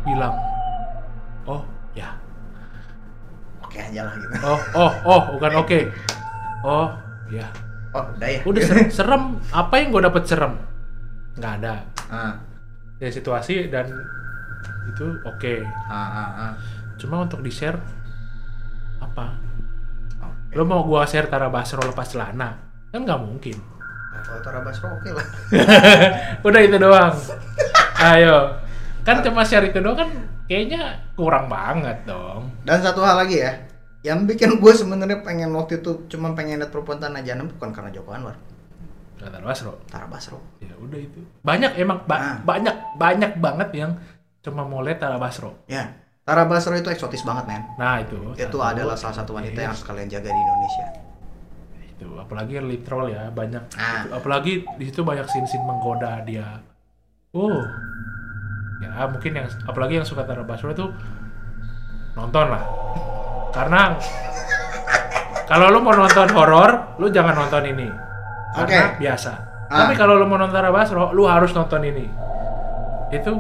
[0.04, 0.36] bilang
[1.46, 2.12] oh ya
[3.60, 4.34] oke aja lah gitu.
[4.44, 5.80] oh oh oh bukan oke
[6.68, 6.88] oh
[7.32, 7.48] ya.
[7.96, 8.42] Oh, udah ya.
[8.44, 9.24] udah serem, serem.
[9.52, 10.54] Apa yang gue dapet serem?
[11.38, 11.76] Nggak ada.
[12.08, 12.34] Ah,
[12.98, 13.88] ya situasi dan
[14.88, 15.54] itu oke.
[15.88, 16.52] Ah, ah, ah.
[16.98, 17.78] cuma untuk di share
[18.98, 19.38] apa?
[20.18, 20.58] Oke.
[20.58, 22.58] lo mau gua share Tara Basro lepas celana?
[22.90, 23.58] Kan nggak mungkin.
[23.60, 25.28] Nah, kalau Tara Basro oke lah.
[26.48, 27.14] udah itu doang.
[28.02, 28.58] Ayo.
[29.06, 30.10] Kan cuma share itu doang kan
[30.48, 32.50] kayaknya kurang banget dong.
[32.64, 33.52] Dan satu hal lagi ya,
[34.08, 37.92] yang bikin gue sebenarnya pengen waktu itu cuma pengen lihat perempuan tanah jahanam bukan karena
[37.92, 38.40] Joko Anwar,
[39.16, 39.84] Tara Basro.
[39.86, 40.40] Tara Basro.
[40.58, 41.20] ya udah itu.
[41.42, 42.38] Banyak emang ba- Ah.
[42.40, 43.92] banyak banyak banget yang
[44.40, 45.68] cuma mau lihat Tara Basro.
[45.68, 45.92] Ya,
[46.24, 47.64] Tara Basro itu eksotis banget men.
[47.76, 48.16] nah itu.
[48.34, 50.88] Itu adalah salah satu wanita yang harus kalian jaga di Indonesia.
[51.90, 53.74] itu apalagi literal ya banyak.
[53.74, 54.06] Ah.
[54.14, 56.62] apalagi di situ banyak sin-sin menggoda dia.
[57.34, 57.58] Oh.
[58.78, 60.86] Ya mungkin yang apalagi yang suka Tara Basro itu
[62.14, 62.62] nonton lah
[63.58, 63.82] karena
[65.50, 67.90] kalau lu mau nonton horor lu jangan nonton ini.
[68.54, 69.02] Karena Oke.
[69.02, 69.32] biasa.
[69.68, 69.84] Ah.
[69.84, 72.06] tapi kalau lu mau nonton Basro lu harus nonton ini.
[73.10, 73.34] Itu.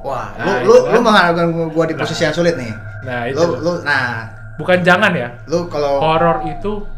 [0.00, 0.92] Wah, Nah, lu lu kan.
[0.96, 2.72] lu mengharapkan gue di posisi yang sulit nih.
[3.04, 5.28] nah itu Lu lu nah, bukan jangan ya.
[5.44, 6.88] Lu kalau horor itu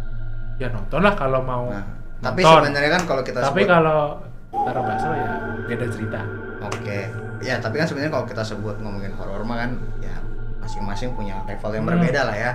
[0.63, 1.83] ya nonton lah kalau mau nah,
[2.23, 4.23] tapi sebenarnya kan kalau kita tapi sebut kalau
[4.55, 5.33] Tara Basro ya
[5.67, 6.23] beda cerita.
[6.63, 7.11] Oke,
[7.43, 10.15] ya tapi kan sebenarnya kalau kita sebut ngomongin horor mah kan ya
[10.63, 11.93] masing-masing punya level yang Hmm.
[11.93, 12.53] berbeda lah ya.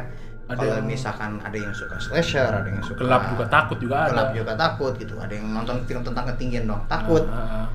[0.47, 4.11] Ada Kalau misalkan ada yang suka slasher, ada yang suka gelap juga takut juga ada
[4.15, 5.19] gelap juga takut gitu.
[5.19, 7.67] Ada yang nonton film tentang ketinggian dong takut, Ah, ah, ah.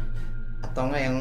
[0.64, 1.16] atau enggak yang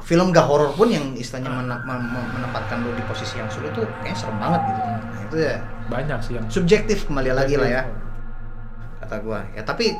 [0.00, 1.84] film gak horor pun yang istilahnya Ah.
[1.84, 4.80] mem- menempatkan lu di posisi yang sulit tuh kayaknya serem banget gitu.
[4.80, 5.54] Nah itu ya
[5.86, 7.82] banyak sih yang subjektif kembali lagi lah ya
[8.98, 9.44] kata gua.
[9.52, 9.92] Ya tapi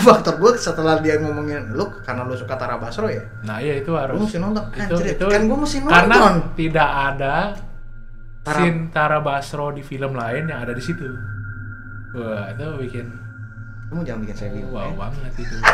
[0.00, 3.88] faktor gua setelah dia ngomongin lu karena lu suka Tara Basro ya, nah iya itu
[3.88, 4.64] lu harus mesti nonton.
[4.70, 5.92] itu Anjir, itu kan gua mesti nonton.
[5.92, 6.16] karena
[6.54, 7.34] tidak ada
[8.40, 11.04] Tara- scene Tara Basro di film lain yang ada di situ
[12.10, 13.06] wah itu bikin
[13.88, 14.68] Kamu jangan bikin saya bingung.
[14.70, 14.94] wow ya.
[14.98, 15.56] banget itu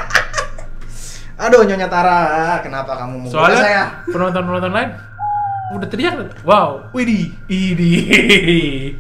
[1.34, 2.18] Aduh Nyonya Tara,
[2.62, 3.82] kenapa kamu menggoda soalnya saya?
[4.06, 4.90] penonton penonton lain
[5.72, 8.94] udah teriak wow widih idih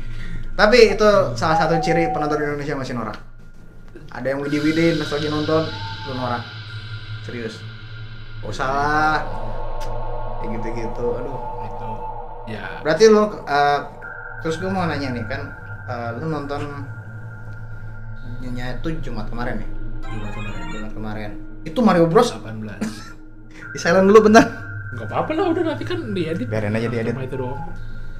[0.52, 3.18] Tapi itu salah satu ciri penonton Indonesia masih norak.
[4.14, 5.66] Ada yang widi-widi pas lagi nonton,
[6.06, 6.46] lu norak.
[7.26, 7.58] Serius.
[8.38, 9.18] Gak usah lah.
[10.38, 11.06] Kayak gitu-gitu.
[11.18, 11.38] Aduh.
[11.64, 11.90] itu
[12.54, 13.80] ya Berarti lu eh,
[14.44, 15.42] terus gue mau nanya nih kan,
[15.90, 16.62] eh, lu nonton
[18.38, 19.68] Nyonya itu Jumat kemarin ya?
[20.06, 21.30] Jumat kemarin Jumat kemarin.
[21.64, 22.30] Itu Mario Bros.
[22.30, 22.54] 18
[23.74, 24.46] Di silent dulu bentar.
[24.94, 27.18] nggak apa-apa lah udah nanti kan diedit Biarin aja diedit.
[27.18, 27.58] Itu doang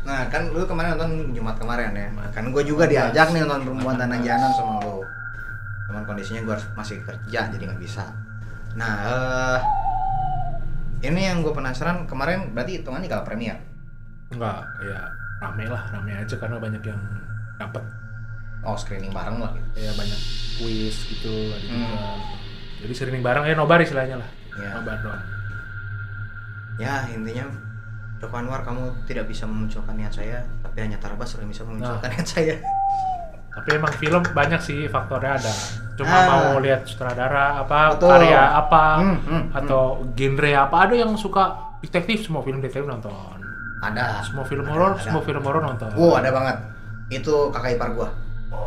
[0.03, 2.31] Nah kan lu kemarin nonton Jumat kemarin ya Jumat.
[2.35, 4.27] Kan gue juga diajak nih nonton Perempuan Tanah 18.
[4.27, 5.07] Jahanam sama lu
[5.89, 8.09] Cuman kondisinya gue masih kerja jadi nggak bisa
[8.75, 9.61] Nah eh
[11.05, 13.61] ini yang gue penasaran kemarin berarti hitungannya kalau premier
[14.33, 14.99] Enggak, ya
[15.45, 16.99] rame lah, rame aja karena banyak yang
[17.61, 17.85] dapat
[18.65, 20.21] Oh screening bareng lah gitu ya banyak
[20.57, 21.85] quiz gitu ada juga.
[21.85, 22.19] Hmm.
[22.81, 24.29] Jadi screening bareng ya nobar istilahnya lah.
[24.57, 24.81] Ya.
[24.81, 25.23] Nobar doang.
[26.81, 27.45] Ya intinya
[28.25, 32.09] Joko Anwar kamu tidak bisa memunculkan niat saya Tapi hanya Tara Basro yang bisa memunculkan
[32.09, 32.57] niat saya
[33.55, 35.53] Tapi emang film banyak sih faktornya ada.
[35.95, 36.27] Cuma Ah.
[36.27, 38.11] mau lihat sutradara apa, Betul.
[38.11, 40.77] karya apa, Hmm, hmm, atau genre apa.
[40.81, 43.15] Ada yang suka detektif, semua film detektif nonton.
[43.79, 44.21] Ada.
[44.23, 45.87] Semua film horor, semua film horor nonton.
[45.93, 46.57] Wow, ada banget.
[47.13, 48.09] Itu kakak ipar gua.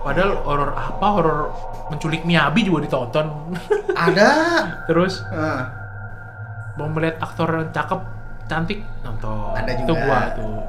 [0.03, 1.39] Padahal horor apa, horor
[1.87, 3.27] menculik Miyabi juga ditonton.
[3.97, 4.29] Ada.
[4.85, 5.61] Terus Eh,
[6.75, 7.99] mau melihat aktor yang cakep,
[8.45, 9.51] cantik nonton.
[9.53, 9.99] Ada Itu juga.
[10.01, 10.59] gua tuh.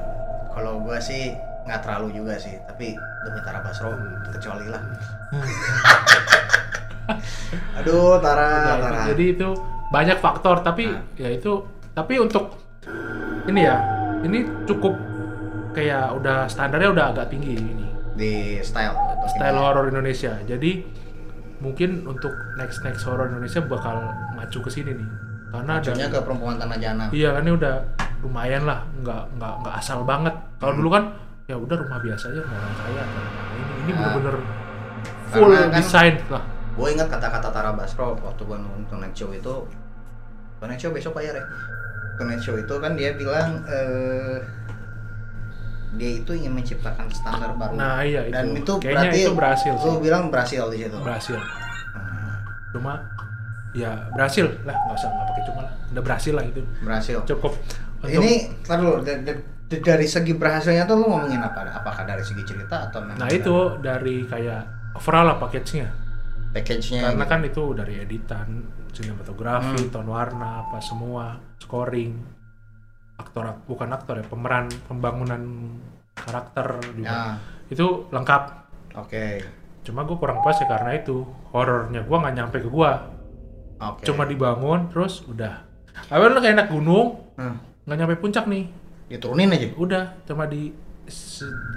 [0.49, 3.91] kalau gua sih nggak terlalu juga sih, tapi demi Tara Basro
[4.29, 4.81] kecuali lah.
[7.75, 9.01] Aduh, Tara, itu- Tara.
[9.07, 9.49] jadi itu
[9.89, 11.01] banyak faktor tapi Nah.
[11.17, 11.51] ya itu
[11.91, 12.53] tapi untuk
[13.43, 13.81] ini ya
[14.21, 14.93] ini cukup
[15.71, 18.93] kayak udah standarnya udah agak tinggi ini di style
[19.27, 20.85] style horror Indonesia jadi
[21.57, 23.97] mungkin untuk next next horror Indonesia bakal
[24.31, 25.09] maju ke sini nih
[25.49, 27.03] karena ada ke perempuan tanah jana.
[27.09, 27.75] iya kan ini udah
[28.21, 30.79] lumayan lah nggak nggak nggak asal banget kalau Hmm.
[30.79, 31.03] dulu kan
[31.49, 33.97] ya udah rumah biasa aja nggak orang kaya atau rumah ini ini Nah.
[34.13, 34.35] bener-bener
[35.29, 36.43] full kan- desain lah.
[36.71, 39.55] Gue ingat kata-kata Tara Basro waktu gue nonton Night Show itu.
[40.59, 41.43] Night Show besok bayar ya
[42.21, 44.37] Night Show itu kan dia bilang eh,
[45.91, 47.73] dia itu ingin menciptakan standar baru.
[47.73, 48.33] Nah, iya, itu.
[48.37, 48.73] dan itu.
[48.77, 49.93] Kayaknya berarti itu berhasil lu sih.
[49.99, 50.97] bilang berhasil di situ.
[51.01, 51.37] Berhasil.
[51.91, 52.31] Hmm,
[52.71, 52.93] cuma
[53.71, 55.73] ya berhasil lah nggak usah nggak pakai cuma lah.
[55.89, 56.61] Udah berhasil lah itu.
[56.79, 57.17] Berhasil.
[57.25, 57.53] Cukup.
[57.99, 58.33] Untuk ini
[58.63, 59.21] dulu da-
[59.69, 61.61] dari segi berhasilnya tuh lu ngomongin apa?
[61.69, 65.89] Apakah dari segi cerita atau memang nah itu dari kayak overall lah package-nya.
[66.49, 67.29] Package-nya karena gitu?
[67.29, 68.47] kan itu dari editan
[68.89, 69.93] sinematografi Hmm.
[69.93, 72.17] tone warna apa semua scoring.
[73.15, 75.43] Aktor bukan aktor ya pemeran pembangunan
[76.15, 77.05] karakter juga.
[77.05, 77.21] Ya
[77.69, 78.43] itu lengkap.
[78.97, 79.45] Oke.
[79.85, 81.21] Cuma gue kurang puas ya karena itu.
[81.53, 82.91] Horornya gue nggak nyampe ke gue
[83.77, 84.01] oke.
[84.01, 85.61] Cuma dibangun terus udah.
[86.09, 87.55] Awalnya kayak naik gunung Hmm,
[87.85, 88.65] nggak nyampe puncak nih
[89.09, 89.67] diturunin aja.
[89.75, 90.69] Udah cuma di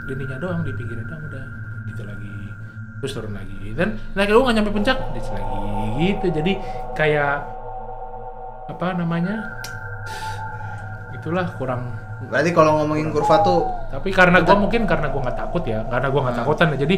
[0.07, 1.45] ininya doang di pinggirnya doang udah.
[1.88, 2.31] Gitu lagi.
[3.03, 3.75] Terus turun lagi.
[3.75, 5.59] Dan naik lu nggak nyampe puncak lagi.
[5.99, 6.27] Gitu.
[6.31, 6.53] Jadi
[6.95, 7.42] kayak
[8.68, 9.59] apa namanya?
[11.12, 11.97] Itulah kurang.
[12.23, 16.07] Berarti kalau ngomongin kurva tuh tapi karena gua mungkin karena gua nggak takut ya karena
[16.07, 16.42] gua nggak Hmm.
[16.47, 16.79] takutan ya.
[16.87, 16.97] Jadi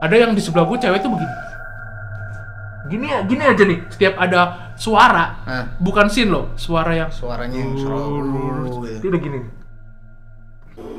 [0.00, 1.34] ada yang di sebelah gua cewek tuh begini
[2.86, 4.40] gini ya gini aja nih setiap ada
[4.76, 8.86] suara nah, bukan scene loh suara yang suaranya yang gitu.
[9.00, 9.52] dia udah gini nih.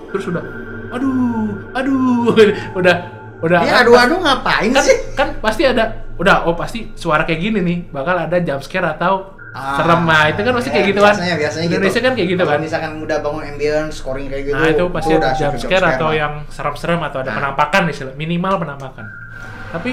[0.09, 0.43] terus udah
[0.89, 2.31] aduh aduh
[2.79, 2.95] udah
[3.37, 4.97] udah Ini adu-adu ngapain kan, sih?
[5.13, 9.37] kan pasti ada udah oh pasti suara kayak gini nih bakal ada jump scare atau
[9.57, 12.05] Ah, serem nah itu kan pasti ya, kayak gitu kan biasanya, biasanya Indonesia gitu.
[12.05, 14.53] kan kayak gitu Kalau kan misalkan udah bangun ambience, scoring kayak gitu.
[14.53, 17.37] nah itu pasti ada jump scare atau yang serem-serem atau ada Nah.
[17.41, 19.05] penampakan istilah minimal penampakan
[19.73, 19.91] tapi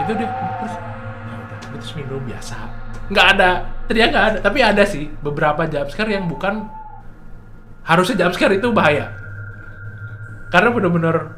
[0.00, 0.95] itu dia terus ya itu
[1.86, 2.58] terus minum biasa.
[3.06, 3.50] Nggak ada.
[3.86, 4.38] Ternyata nggak ada.
[4.42, 6.66] Tapi ada sih beberapa jump scare yang bukan
[7.80, 9.14] harusnya jump scare itu bahaya.
[10.50, 11.30] Karena bener-bener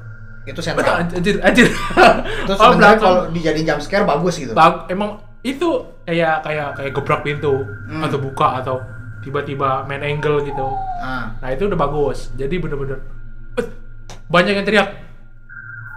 [0.48, 1.04] itu sentral.
[1.04, 1.68] anjir anjir.
[1.68, 4.56] Itu Oh, kalau dijadiin jump scare bagus gitu.
[4.56, 5.68] Bag- emang itu
[6.02, 8.00] kayak kayak kayak gebrak pintu Hmm.
[8.00, 8.80] atau buka atau
[9.20, 10.72] tiba-tiba main angle gitu.
[10.98, 12.32] Ah, nah itu udah bagus.
[12.32, 13.04] Jadi bener-bener
[13.54, 13.66] "Eh,
[14.26, 14.88] banyak yang teriak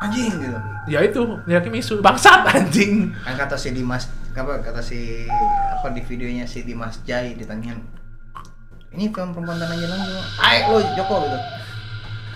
[0.02, 0.58] anjing gitu.
[0.90, 6.02] ya itu teriaknya misu bangsat anjing Kan kata si Dimas apa kata si apa di
[6.02, 7.78] videonya si Dimas Jai ditanyain
[8.92, 10.24] ini film perempuan tanah jalan semua.
[10.44, 11.38] Ayo lo Joko gitu.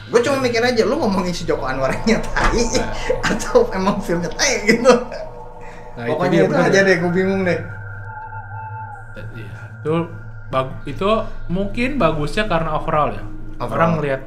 [0.08, 2.64] Gue cuma mikir aja, lu ngomongin si Joko Anwarnya tai
[3.28, 4.88] atau emang filmnya tai gitu.
[5.96, 7.60] nah itu Pokoknya dia itu, bener aja deh, gue bingung deh.
[9.36, 9.94] Iya, itu
[10.48, 11.10] bag- itu
[11.52, 13.24] mungkin bagusnya karena overall ya.
[13.60, 13.76] Overall.
[13.76, 14.22] Orang ngelihat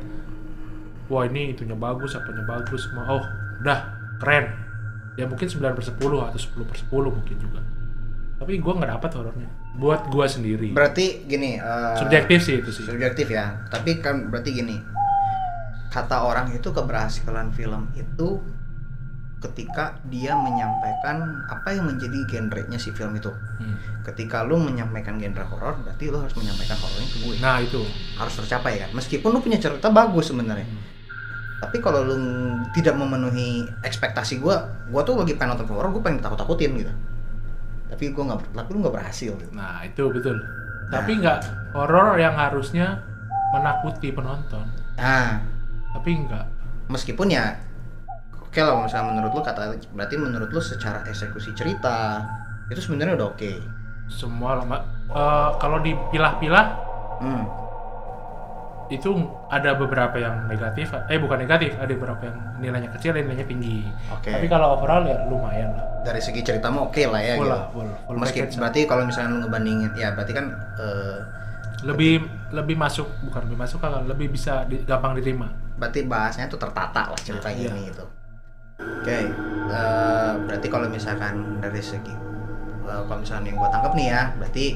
[1.09, 3.25] wah ini itunya bagus, apanya bagus, semua oh
[3.65, 3.79] udah
[4.21, 4.47] keren.
[5.19, 7.61] Ya mungkin 9 per 10 atau 10 per 10 mungkin juga.
[8.39, 9.51] Tapi gua nggak dapat horornya.
[9.75, 10.71] Buat gua sendiri.
[10.71, 12.87] Berarti gini, eh, Subjektif sih itu sih.
[12.87, 13.67] subjektif ya.
[13.67, 14.79] Tapi kan berarti gini,
[15.91, 18.39] kata orang itu keberhasilan film itu
[19.39, 23.31] ketika dia menyampaikan apa yang menjadi genrenya si film itu.
[23.59, 23.75] Hmm.
[24.03, 27.35] Ketika lu menyampaikan genre horor, berarti lu harus menyampaikan horornya ke gue.
[27.39, 27.83] Nah itu.
[28.19, 28.91] Harus tercapai kan.
[28.95, 30.67] Meskipun lu punya cerita bagus sebenarnya.
[31.59, 32.15] Tapi kalau lu
[32.71, 36.93] tidak memenuhi ekspektasi gua, gua tuh lagi pengen nonton horor, gua pengen takut-takutin gitu.
[37.89, 39.33] Tapi gua nggak, tapi lu nggak berhasil.
[39.35, 39.51] Gitu.
[39.51, 40.39] Nah itu betul.
[40.89, 41.39] Tapi nggak
[41.75, 43.03] horor yang harusnya
[43.51, 44.65] menakuti penonton.
[44.95, 45.41] Nah,
[45.89, 46.45] Tapi nggak.
[46.89, 47.53] meskipun ya
[48.35, 49.61] oke lah kalau misalnya menurut lu kata
[49.93, 52.25] berarti menurut lu secara eksekusi cerita
[52.67, 53.53] itu sebenarnya udah oke
[54.07, 54.81] Semua lama.
[55.07, 56.67] eh, kalau dipilah-pilah
[57.21, 57.45] hmm.
[58.89, 59.11] Itu
[59.53, 63.85] ada beberapa yang negatif eh bukan negatif ada beberapa yang nilainya kecil dan nilainya tinggi.
[64.09, 64.33] Oke.
[64.33, 65.85] tapi kalau overall ya lumayan lah.
[66.03, 67.53] Dari segi cerita mah oke lah ya full gitu.
[67.53, 70.47] lah full, full Meski, berarti kalau misalnya lu ngebandingin ya berarti kan
[70.81, 71.19] eh,
[71.85, 75.53] lebih lebih masuk bukan lebih masuk kalau lebih bisa di- gampang diterima.
[75.77, 77.69] Berarti bahasnya tuh tertata lah cerita Nah, iya.
[77.71, 78.05] ini gitu.
[78.79, 79.19] Oke,
[79.69, 82.15] eh, berarti kalau misalkan dari segi
[82.89, 84.67] eh, kalau misalkan yang gue tangkap nih ya, berarti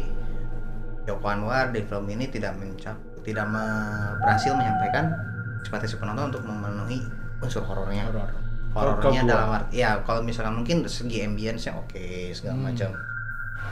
[1.03, 5.15] Joko Anwar di film ini tidak mencap, tidak me- berhasil menyampaikan
[5.63, 7.07] ekspektasi penonton untuk memenuhi
[7.39, 8.07] unsur horornya.
[8.11, 8.31] horor
[8.73, 12.65] Horornya dalam arti ya kalau misalkan mungkin segi ambience-nya oke segala Hmm.
[12.73, 12.91] macam.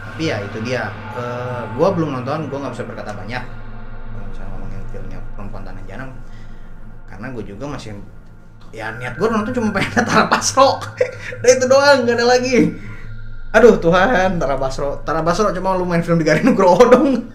[0.01, 0.89] Tapi ya itu dia.
[1.17, 3.41] Eh, gua belum nonton, gua nggak bisa berkata banyak.
[3.41, 6.11] Kalau misalnya ngomongin filmnya Perempuan Tanah Janang,
[7.09, 7.97] karena gue juga masih
[8.71, 10.79] ya niat gue nonton cuma pengen Tara Basro
[11.43, 12.71] nah itu doang gak ada lagi
[13.51, 17.30] aduh Tuhan Tara Basro Tara Basro cuma lu main film di Garin Nugroho dong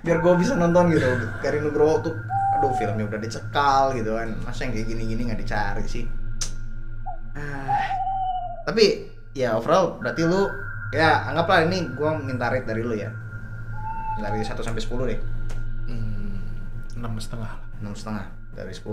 [0.00, 1.06] biar gue bisa nonton gitu
[1.40, 2.14] Garin Nugroho tuh
[2.56, 6.04] aduh filmnya udah dicekal gitu kan masa yang kayak gini-gini nggak dicari sih
[7.32, 7.80] ah.
[8.64, 10.48] tapi ya overall berarti lu
[10.90, 13.10] ya anggaplah ini gue minta rate dari lu ya
[14.18, 15.20] dari 1 sampai 10 deh
[15.88, 16.38] Hmm,
[16.94, 17.60] enam setengah lah.
[17.80, 18.86] enam setengah dari 10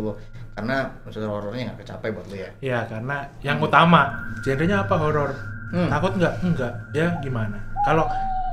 [0.55, 5.33] karena unsur horornya nggak kecapai buat lu ya Ya karena yang utama genrenya apa horor?
[5.69, 5.91] Hmm.
[5.91, 6.33] Takut nggak?
[6.41, 6.73] Enggak.
[6.95, 7.59] Ya gimana?
[7.83, 8.07] Kalau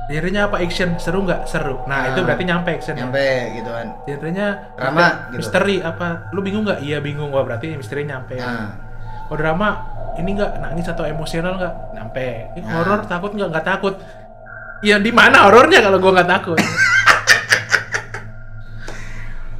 [0.05, 0.95] genrenya apa action?
[0.97, 1.45] Seru nggak?
[1.45, 1.81] Seru.
[1.85, 2.09] Nah, Ah.
[2.13, 2.93] itu berarti nyampe action.
[2.93, 5.37] nyampe gitu kan Genrenya Drama, gitu.
[5.39, 6.29] Misteri apa?
[6.29, 6.79] Lu bingung nggak?
[6.79, 7.29] Iya bingung.
[7.29, 8.35] Wah berarti misteri nyampe.
[8.35, 8.77] nah
[9.25, 9.69] Kalau drama
[10.15, 11.73] ini nggak nangis atau emosional nggak?
[11.93, 12.27] Nyampe.
[12.53, 12.73] Ini Nah.
[12.77, 13.49] horor takut nggak?
[13.49, 13.95] Nggak takut.
[14.79, 16.57] Ya di mana horornya kalau gua nggak takut?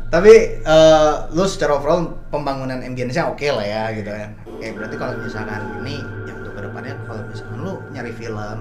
[0.06, 0.32] tapi
[0.62, 5.60] eh, lu secara overall pembangunan ambience-nya oke lah ya gitu kan oke berarti kalau misalkan
[5.82, 8.58] ini yang untuk ke depannya kalau misalkan lu nyari film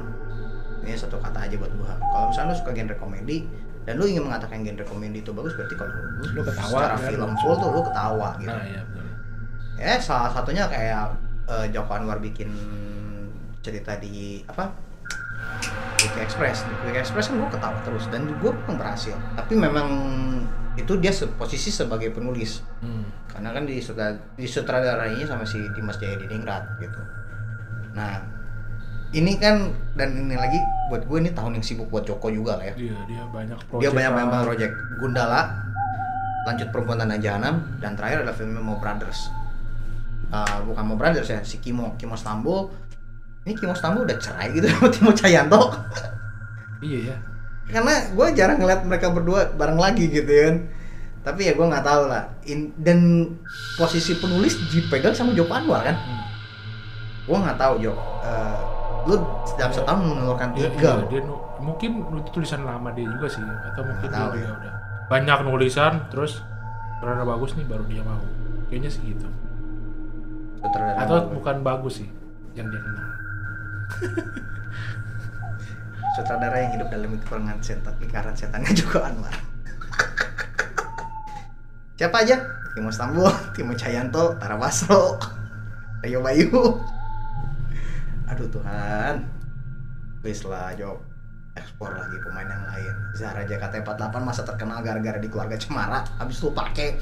[0.84, 3.36] ini satu kata aja buat gua kalau misalkan lu suka genre komedi
[3.82, 7.04] dan lu ingin mengatakan genre komedi itu bagus berarti kalau lu, Lu ketawa, secara kan?
[7.06, 9.04] film full tuh lu ketawa gitu nah ya betul.
[9.76, 11.02] ya salah satunya kayak
[11.46, 12.48] eh, Joko Anwar bikin
[13.60, 14.68] cerita di apa
[15.96, 19.88] Quick Express di Quick Express kan gue ketawa terus dan gue memang berhasil tapi memang
[20.74, 23.06] itu dia se- posisi sebagai penulis Hmm.
[23.26, 23.80] karena kan di
[24.36, 27.00] disutradarainya sama si Dimas Jaya Diningrat gitu
[27.92, 28.20] nah
[29.14, 29.56] ini kan
[29.94, 32.94] dan ini lagi buat gue ini tahun yang sibuk buat Joko juga lah ya Dia
[33.04, 33.80] dia banyak project.
[33.80, 34.42] dia banyak lah.
[34.42, 35.40] project Gundala
[36.44, 39.30] lanjut perempuan tanah jahanam dan terakhir adalah filmnya Mo Brothers
[40.26, 42.66] Uh, bukan Mo Brothers ya si Kimo Kimo Stambul
[43.42, 45.70] ini Kimo Stambul udah cerai gitu sama Timo Cayanto
[46.80, 47.16] Iya ya.
[47.66, 50.56] karena gue jarang ngeliat mereka berdua bareng lagi gitu kan
[51.22, 53.30] tapi ya gue nggak tahu lah In- dan
[53.74, 56.24] posisi penulis dipegang sama Joko Anwar kan Hmm.
[57.24, 58.73] gue nggak tahu Jo Uh,
[59.04, 59.20] lu
[59.54, 60.80] dalam setahun mengeluarkan Dia, tiga.
[60.80, 64.32] iya, dia nu- mungkin itu tulisan lama dia juga sih atau mungkin dia ya.
[64.32, 64.72] juga udah.
[65.12, 66.40] Banyak nulisan terus
[66.98, 68.20] karena bagus nih baru dia mau.
[68.72, 69.28] Kayaknya sih gitu.
[70.64, 71.28] Sutradara atau baru.
[71.36, 72.08] bukan bagus sih
[72.56, 73.06] yang dia kenal.
[76.16, 79.34] Sutradara yang hidup dalam lingkaran setan lingkaran setannya Joko Anwar.
[81.98, 82.36] Siapa aja?
[82.74, 85.14] Timo Stambul Timo Cayanto Tara Basro
[86.02, 86.82] Rio Bayu
[88.28, 89.24] aduh Tuhan.
[90.24, 91.14] Please lah Jok
[91.54, 92.94] ekspor lagi pemain yang lain.
[93.14, 96.02] Zara JKT48 masa terkenal gara-gara di keluarga Cemara.
[96.18, 96.98] Habis lu pakai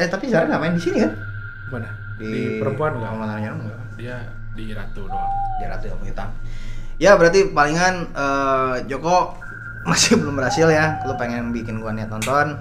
[0.00, 1.12] eh tapi Zara nggak main di sini kan?
[1.72, 1.90] Mana?
[2.20, 3.10] Di, perempuan nggak?
[3.10, 3.80] Perempuan Tanah Janang nggak?
[3.96, 4.16] Dia
[4.52, 5.32] di ratu doang.
[5.60, 6.28] Ya Ratu Ilmu Hitam.
[7.00, 9.40] Ya berarti palingan eh, Joko
[9.88, 11.00] masih belum berhasil ya.
[11.08, 12.60] Lu pengen bikin gua niat nonton.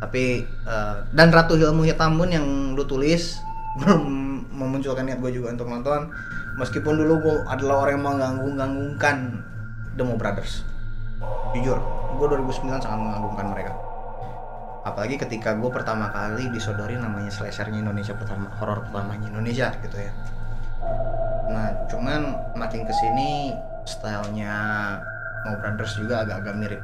[0.00, 3.40] Tapi eh, dan Ratu Ilmu Hitam pun yang lu tulis
[3.78, 4.02] belum
[4.50, 6.10] memunculkan niat gue juga untuk nonton
[6.58, 9.16] meskipun dulu gue adalah orang yang mengganggu-ganggukan
[9.94, 10.66] Demo Brothers
[11.54, 11.78] jujur
[12.18, 13.72] gue 2009 sangat mengagumkan mereka
[14.82, 20.10] apalagi ketika gue pertama kali disodori namanya slashernya Indonesia pertama horor pertamanya Indonesia gitu ya
[21.50, 22.20] Nah, cuman
[22.54, 23.52] makin ke sini
[23.84, 24.54] stylenya
[25.44, 26.82] Mo Brothers juga agak-agak mirip.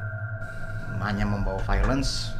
[0.99, 2.35] Hanya membawa violence,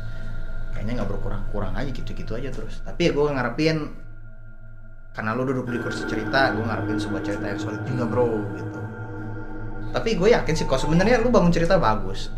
[0.75, 2.83] kayaknya nggak berkurang-kurang aja gitu-gitu aja terus.
[2.83, 3.77] Tapi ya gue ngarepin
[5.17, 8.79] karena lu duduk di kursi cerita, gue ngarepin sebuah cerita yang solid juga bro gitu.
[9.89, 12.29] Tapi gue yakin sih kok sebenarnya lu bangun cerita bagus.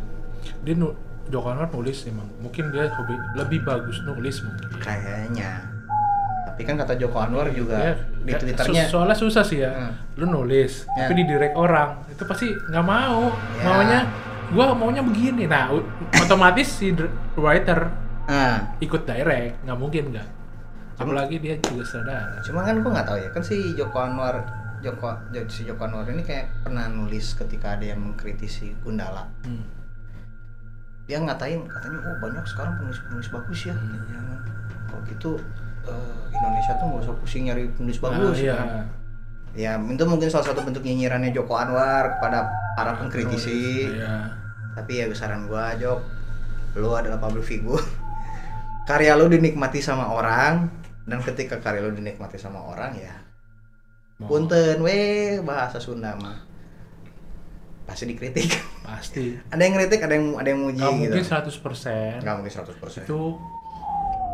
[0.59, 0.95] dia nu
[1.27, 5.67] Joko Anwar nulis emang mungkin dia hobi lebih bagus nulis mungkin Kayaknya.
[6.47, 9.71] Tapi kan kata Joko Anwar juga Ya, di ya, twitternya so- soalnya susah sih ya
[9.71, 9.93] Hmm.
[10.17, 11.05] lu nulis Ya.
[11.05, 13.65] tapi didirect orang itu pasti nggak mau Ya.
[13.65, 14.01] maunya
[14.49, 15.69] gua maunya begini nah
[16.17, 16.95] otomatis si
[17.35, 17.91] writer
[18.25, 20.29] Nah, ikut direct nggak mungkin nggak
[20.99, 24.43] apalagi dia juga saudara Cuma kan gue nggak tahu ya, kan si Joko Anwar
[24.83, 29.27] Joko Jo- si Joko Anwar ini kayak pernah nulis ketika ada yang mengkritisi Gundala.
[29.47, 29.65] hmm.
[31.09, 33.75] Dia ngatain katanya oh banyak sekarang penulis-penulis bagus ya.
[33.75, 34.39] Ya kan.
[34.93, 35.31] Kalau gitu
[35.89, 38.37] eh, Indonesia tuh nggak usah pusing nyari penulis bagus.
[38.37, 38.55] Nah, iya.
[38.55, 38.87] kan.
[39.57, 43.89] Ya itu mungkin salah satu bentuk nyinyirannya Joko Anwar kepada para pengkritisi.
[43.89, 44.37] Iya.
[44.77, 45.99] Tapi ya saran gua Jok,
[46.77, 47.81] lu adalah public figure.
[48.89, 50.69] karya lu dinikmati sama orang
[51.09, 53.17] dan ketika karya lu dinikmati sama orang ya.
[54.21, 56.45] Mau- punten weh bahasa Sunda mah.
[57.89, 58.53] Pasti dikritik.
[58.85, 59.33] Pasti.
[59.53, 61.17] Ada yang kritik ada yang ada yang muji nggak gitu.
[61.17, 63.21] mungkin 100% nggak mungkin 100% itu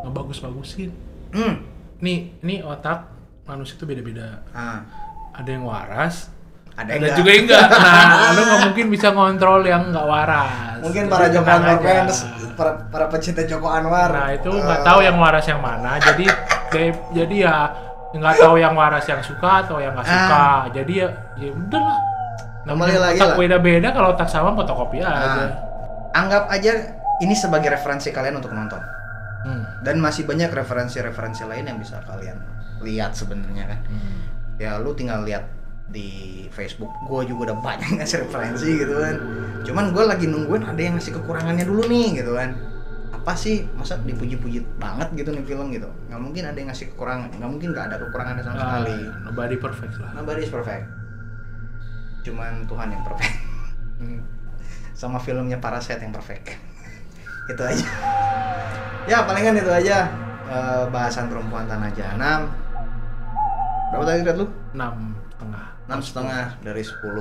[0.05, 0.91] ngebagus-bagusin.
[1.35, 1.67] Hmm.
[1.99, 3.11] nih ini otak
[3.47, 4.43] manusia itu beda-beda.
[4.51, 4.83] Ah,
[5.35, 6.31] ada yang waras
[6.75, 7.19] ada, ada, yang nggak.
[7.19, 10.79] juga yang enggak nah lu nggak mungkin bisa ngontrol yang nggak waras.
[10.83, 12.17] Mungkin para Joko Anwar fans
[12.59, 14.11] para, para pecinta Joko Anwar.
[14.11, 15.99] Nah itu nggak tahu yang waras yang mana.
[16.03, 16.27] Jadi
[17.15, 17.55] jadi ya
[18.15, 20.47] nggak tahu yang waras yang suka atau yang nggak suka.
[20.71, 21.09] Jadi ya
[21.39, 21.99] ya udahlah
[22.65, 23.37] Namanya lagi lah.
[23.37, 25.13] beda-beda kalau otak sama fotokopi aja.
[25.13, 25.51] Ah.
[26.15, 28.81] anggap aja ini sebagai referensi kalian untuk nonton.
[29.45, 29.61] Hmm.
[29.85, 32.41] dan masih banyak referensi-referensi lain yang bisa kalian
[32.81, 33.81] lihat sebenarnya kan.
[33.93, 34.17] Hmm.
[34.57, 35.45] ya lu tinggal lihat
[35.85, 36.89] di Facebook.
[37.05, 39.21] Gue juga udah banyak ngasih referensi gitu kan.
[39.69, 42.57] Cuman gue lagi nungguin ada yang ngasih kekurangannya dulu nih gitu kan
[43.25, 43.65] apa sih?
[43.73, 45.89] Masa dipuji-puji banget gitu nih film gitu.
[46.07, 47.33] Nggak mungkin ada yang ngasih kekurangan.
[47.33, 48.97] Nggak mungkin nggak ada kekurangannya sama Ah, sekali.
[49.25, 50.11] nobody perfect lah.
[50.13, 50.85] Nobody is perfect.
[52.21, 53.37] Cuman Tuhan yang perfect.
[54.95, 56.53] Sama filmnya Parasite yang perfect.
[57.51, 57.87] Itu aja.
[59.05, 60.09] Ya palingan itu aja
[60.45, 62.49] eh, bahasan perempuan tanah jahanam.
[63.93, 64.49] Berapa tadi rate lu?
[64.73, 65.65] Enam setengah.
[65.85, 67.21] Enam setengah dari 10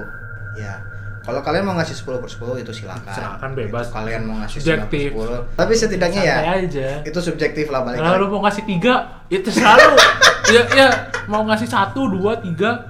[0.56, 0.80] ya
[1.24, 3.08] kalau kalian mau ngasih 10 per 10 itu silakan.
[3.10, 3.88] Silakan, bebas.
[3.88, 5.10] Itu kalian mau ngasih Subjektif.
[5.10, 6.88] 9 per 10 tapi setidaknya ya Santai aja.
[7.02, 8.94] itu subjektif lah balik kalau lu mau ngasih tiga
[9.28, 9.96] ya terserah lu.
[10.46, 10.88] Ya ya
[11.26, 12.84] mau ngasih satu dua tiga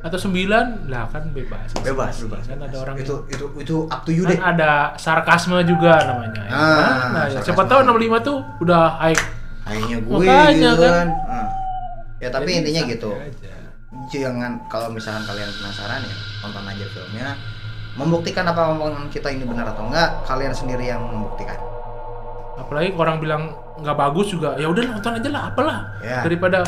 [0.00, 1.74] atau sembilan lah kan bebas.
[1.76, 4.38] Bebas bebas kan ada orang itu itu itu up to you kan deh.
[4.38, 6.38] ada sarkasme juga namanya.
[6.40, 6.54] Ya.
[6.54, 9.18] Ah, Nah, ya, siapa tahu 65 tuh udah high
[9.64, 10.92] kayaknya gue Makanya, gitu kan.
[10.94, 11.08] kan.
[11.26, 11.48] Nah.
[12.16, 13.10] ya tapi Jadi intinya gitu.
[13.10, 13.52] aja.
[14.06, 17.28] jangan kalau misalkan kalian penasaran ya tonton aja filmnya
[17.94, 21.54] membuktikan apa omongan kita ini benar atau enggak kalian sendiri yang membuktikan
[22.56, 23.42] apalagi orang bilang
[23.76, 26.22] nggak bagus juga ya udah nonton aja lah apalah Ya.
[26.22, 26.62] daripada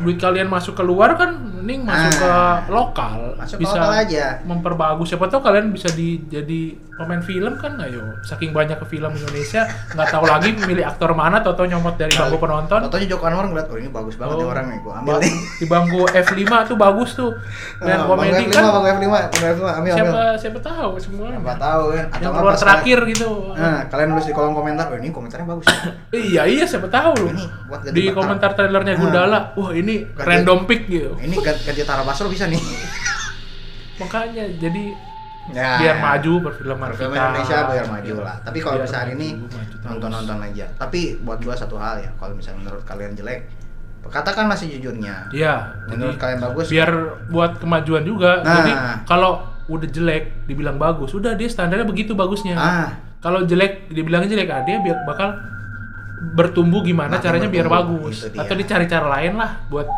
[0.00, 2.64] duit kalian masuk keluar kan mending masuk Ah.
[2.64, 6.60] ke lokal masuk bisa lokal aja memperbagus siapa tahu kalian bisa di, jadi
[6.94, 11.36] pemain film kan ayo saking banyak ke film Indonesia nggak tahu lagi milih aktor mana
[11.38, 14.50] atau nyomot dari bangku penonton Contohnya Joko Anwar ngeliat, oh ini bagus banget nih Oh.
[14.50, 15.32] orang nih, gua ambil nih.
[15.54, 17.30] di bangku F5 tuh bagus tuh
[17.78, 20.28] dan Ah, komedi Bang F5, kan Bang F5, Bang F5, ambil, siapa ambil.
[20.38, 24.26] siapa tahu semua Siapa tahu kan, atau yang keluar terakhir gitu kalian- Nah, kalian nulis
[24.26, 25.66] di kolom komentar, oh ini komentarnya bagus.
[26.10, 28.98] iya iya siapa tahu loh Ini buat ganti di komentar trailernya Ah.
[28.98, 32.60] Gundala wah ini Ganti- random pick gitu ini ganti, ganti Tara Basro bisa nih.
[33.96, 34.84] makanya jadi
[35.50, 35.82] Ya.
[35.82, 38.36] biar maju perfilman Film kita Indonesia biar maju lah.
[38.38, 39.28] Tapi kalau misalnya ini
[39.82, 40.66] nonton-nonton aja.
[40.78, 43.50] Tapi buat gua satu hal ya, kalau misalnya menurut kalian jelek,
[44.06, 45.26] katakan masih jujurnya.
[45.30, 46.90] Iya, Menurut jadi kalian bagus, biar
[47.28, 48.40] buat kemajuan juga.
[48.40, 48.54] Nah.
[48.54, 48.72] Jadi
[49.04, 52.54] kalau udah jelek dibilang bagus, udah dia standarnya begitu bagusnya.
[52.54, 52.88] ah,
[53.18, 55.34] Kalau jelek dibilang jelek, ah, dia biar bakal
[56.20, 58.16] bertumbuh gimana Makin caranya biar bertumbuh, bagus.
[58.20, 58.40] itu dia.
[58.44, 59.88] Atau dicari cara lain lah buat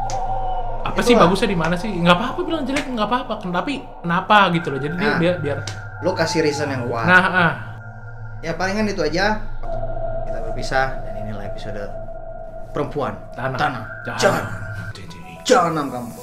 [0.83, 1.03] apa Itulah.
[1.03, 1.91] sih bagusnya di mana sih?
[1.91, 3.33] Nggak apa-apa bilang jelek, nggak apa-apa.
[3.43, 4.79] Tapi kenapa gitu loh.
[4.79, 5.19] Jadi dia Ah.
[5.19, 5.59] biar biar
[6.01, 7.07] lu kasih reason yang kuat.
[7.07, 7.53] nah ah.
[8.39, 9.39] Ya palingan itu aja.
[10.25, 11.79] Kita berpisah dan inilah episode
[12.71, 13.59] perempuan Tanah.
[13.59, 13.83] Tanah.
[14.03, 14.19] Jangan.
[14.19, 14.45] Jangan.
[15.43, 16.22] Jangan kamu.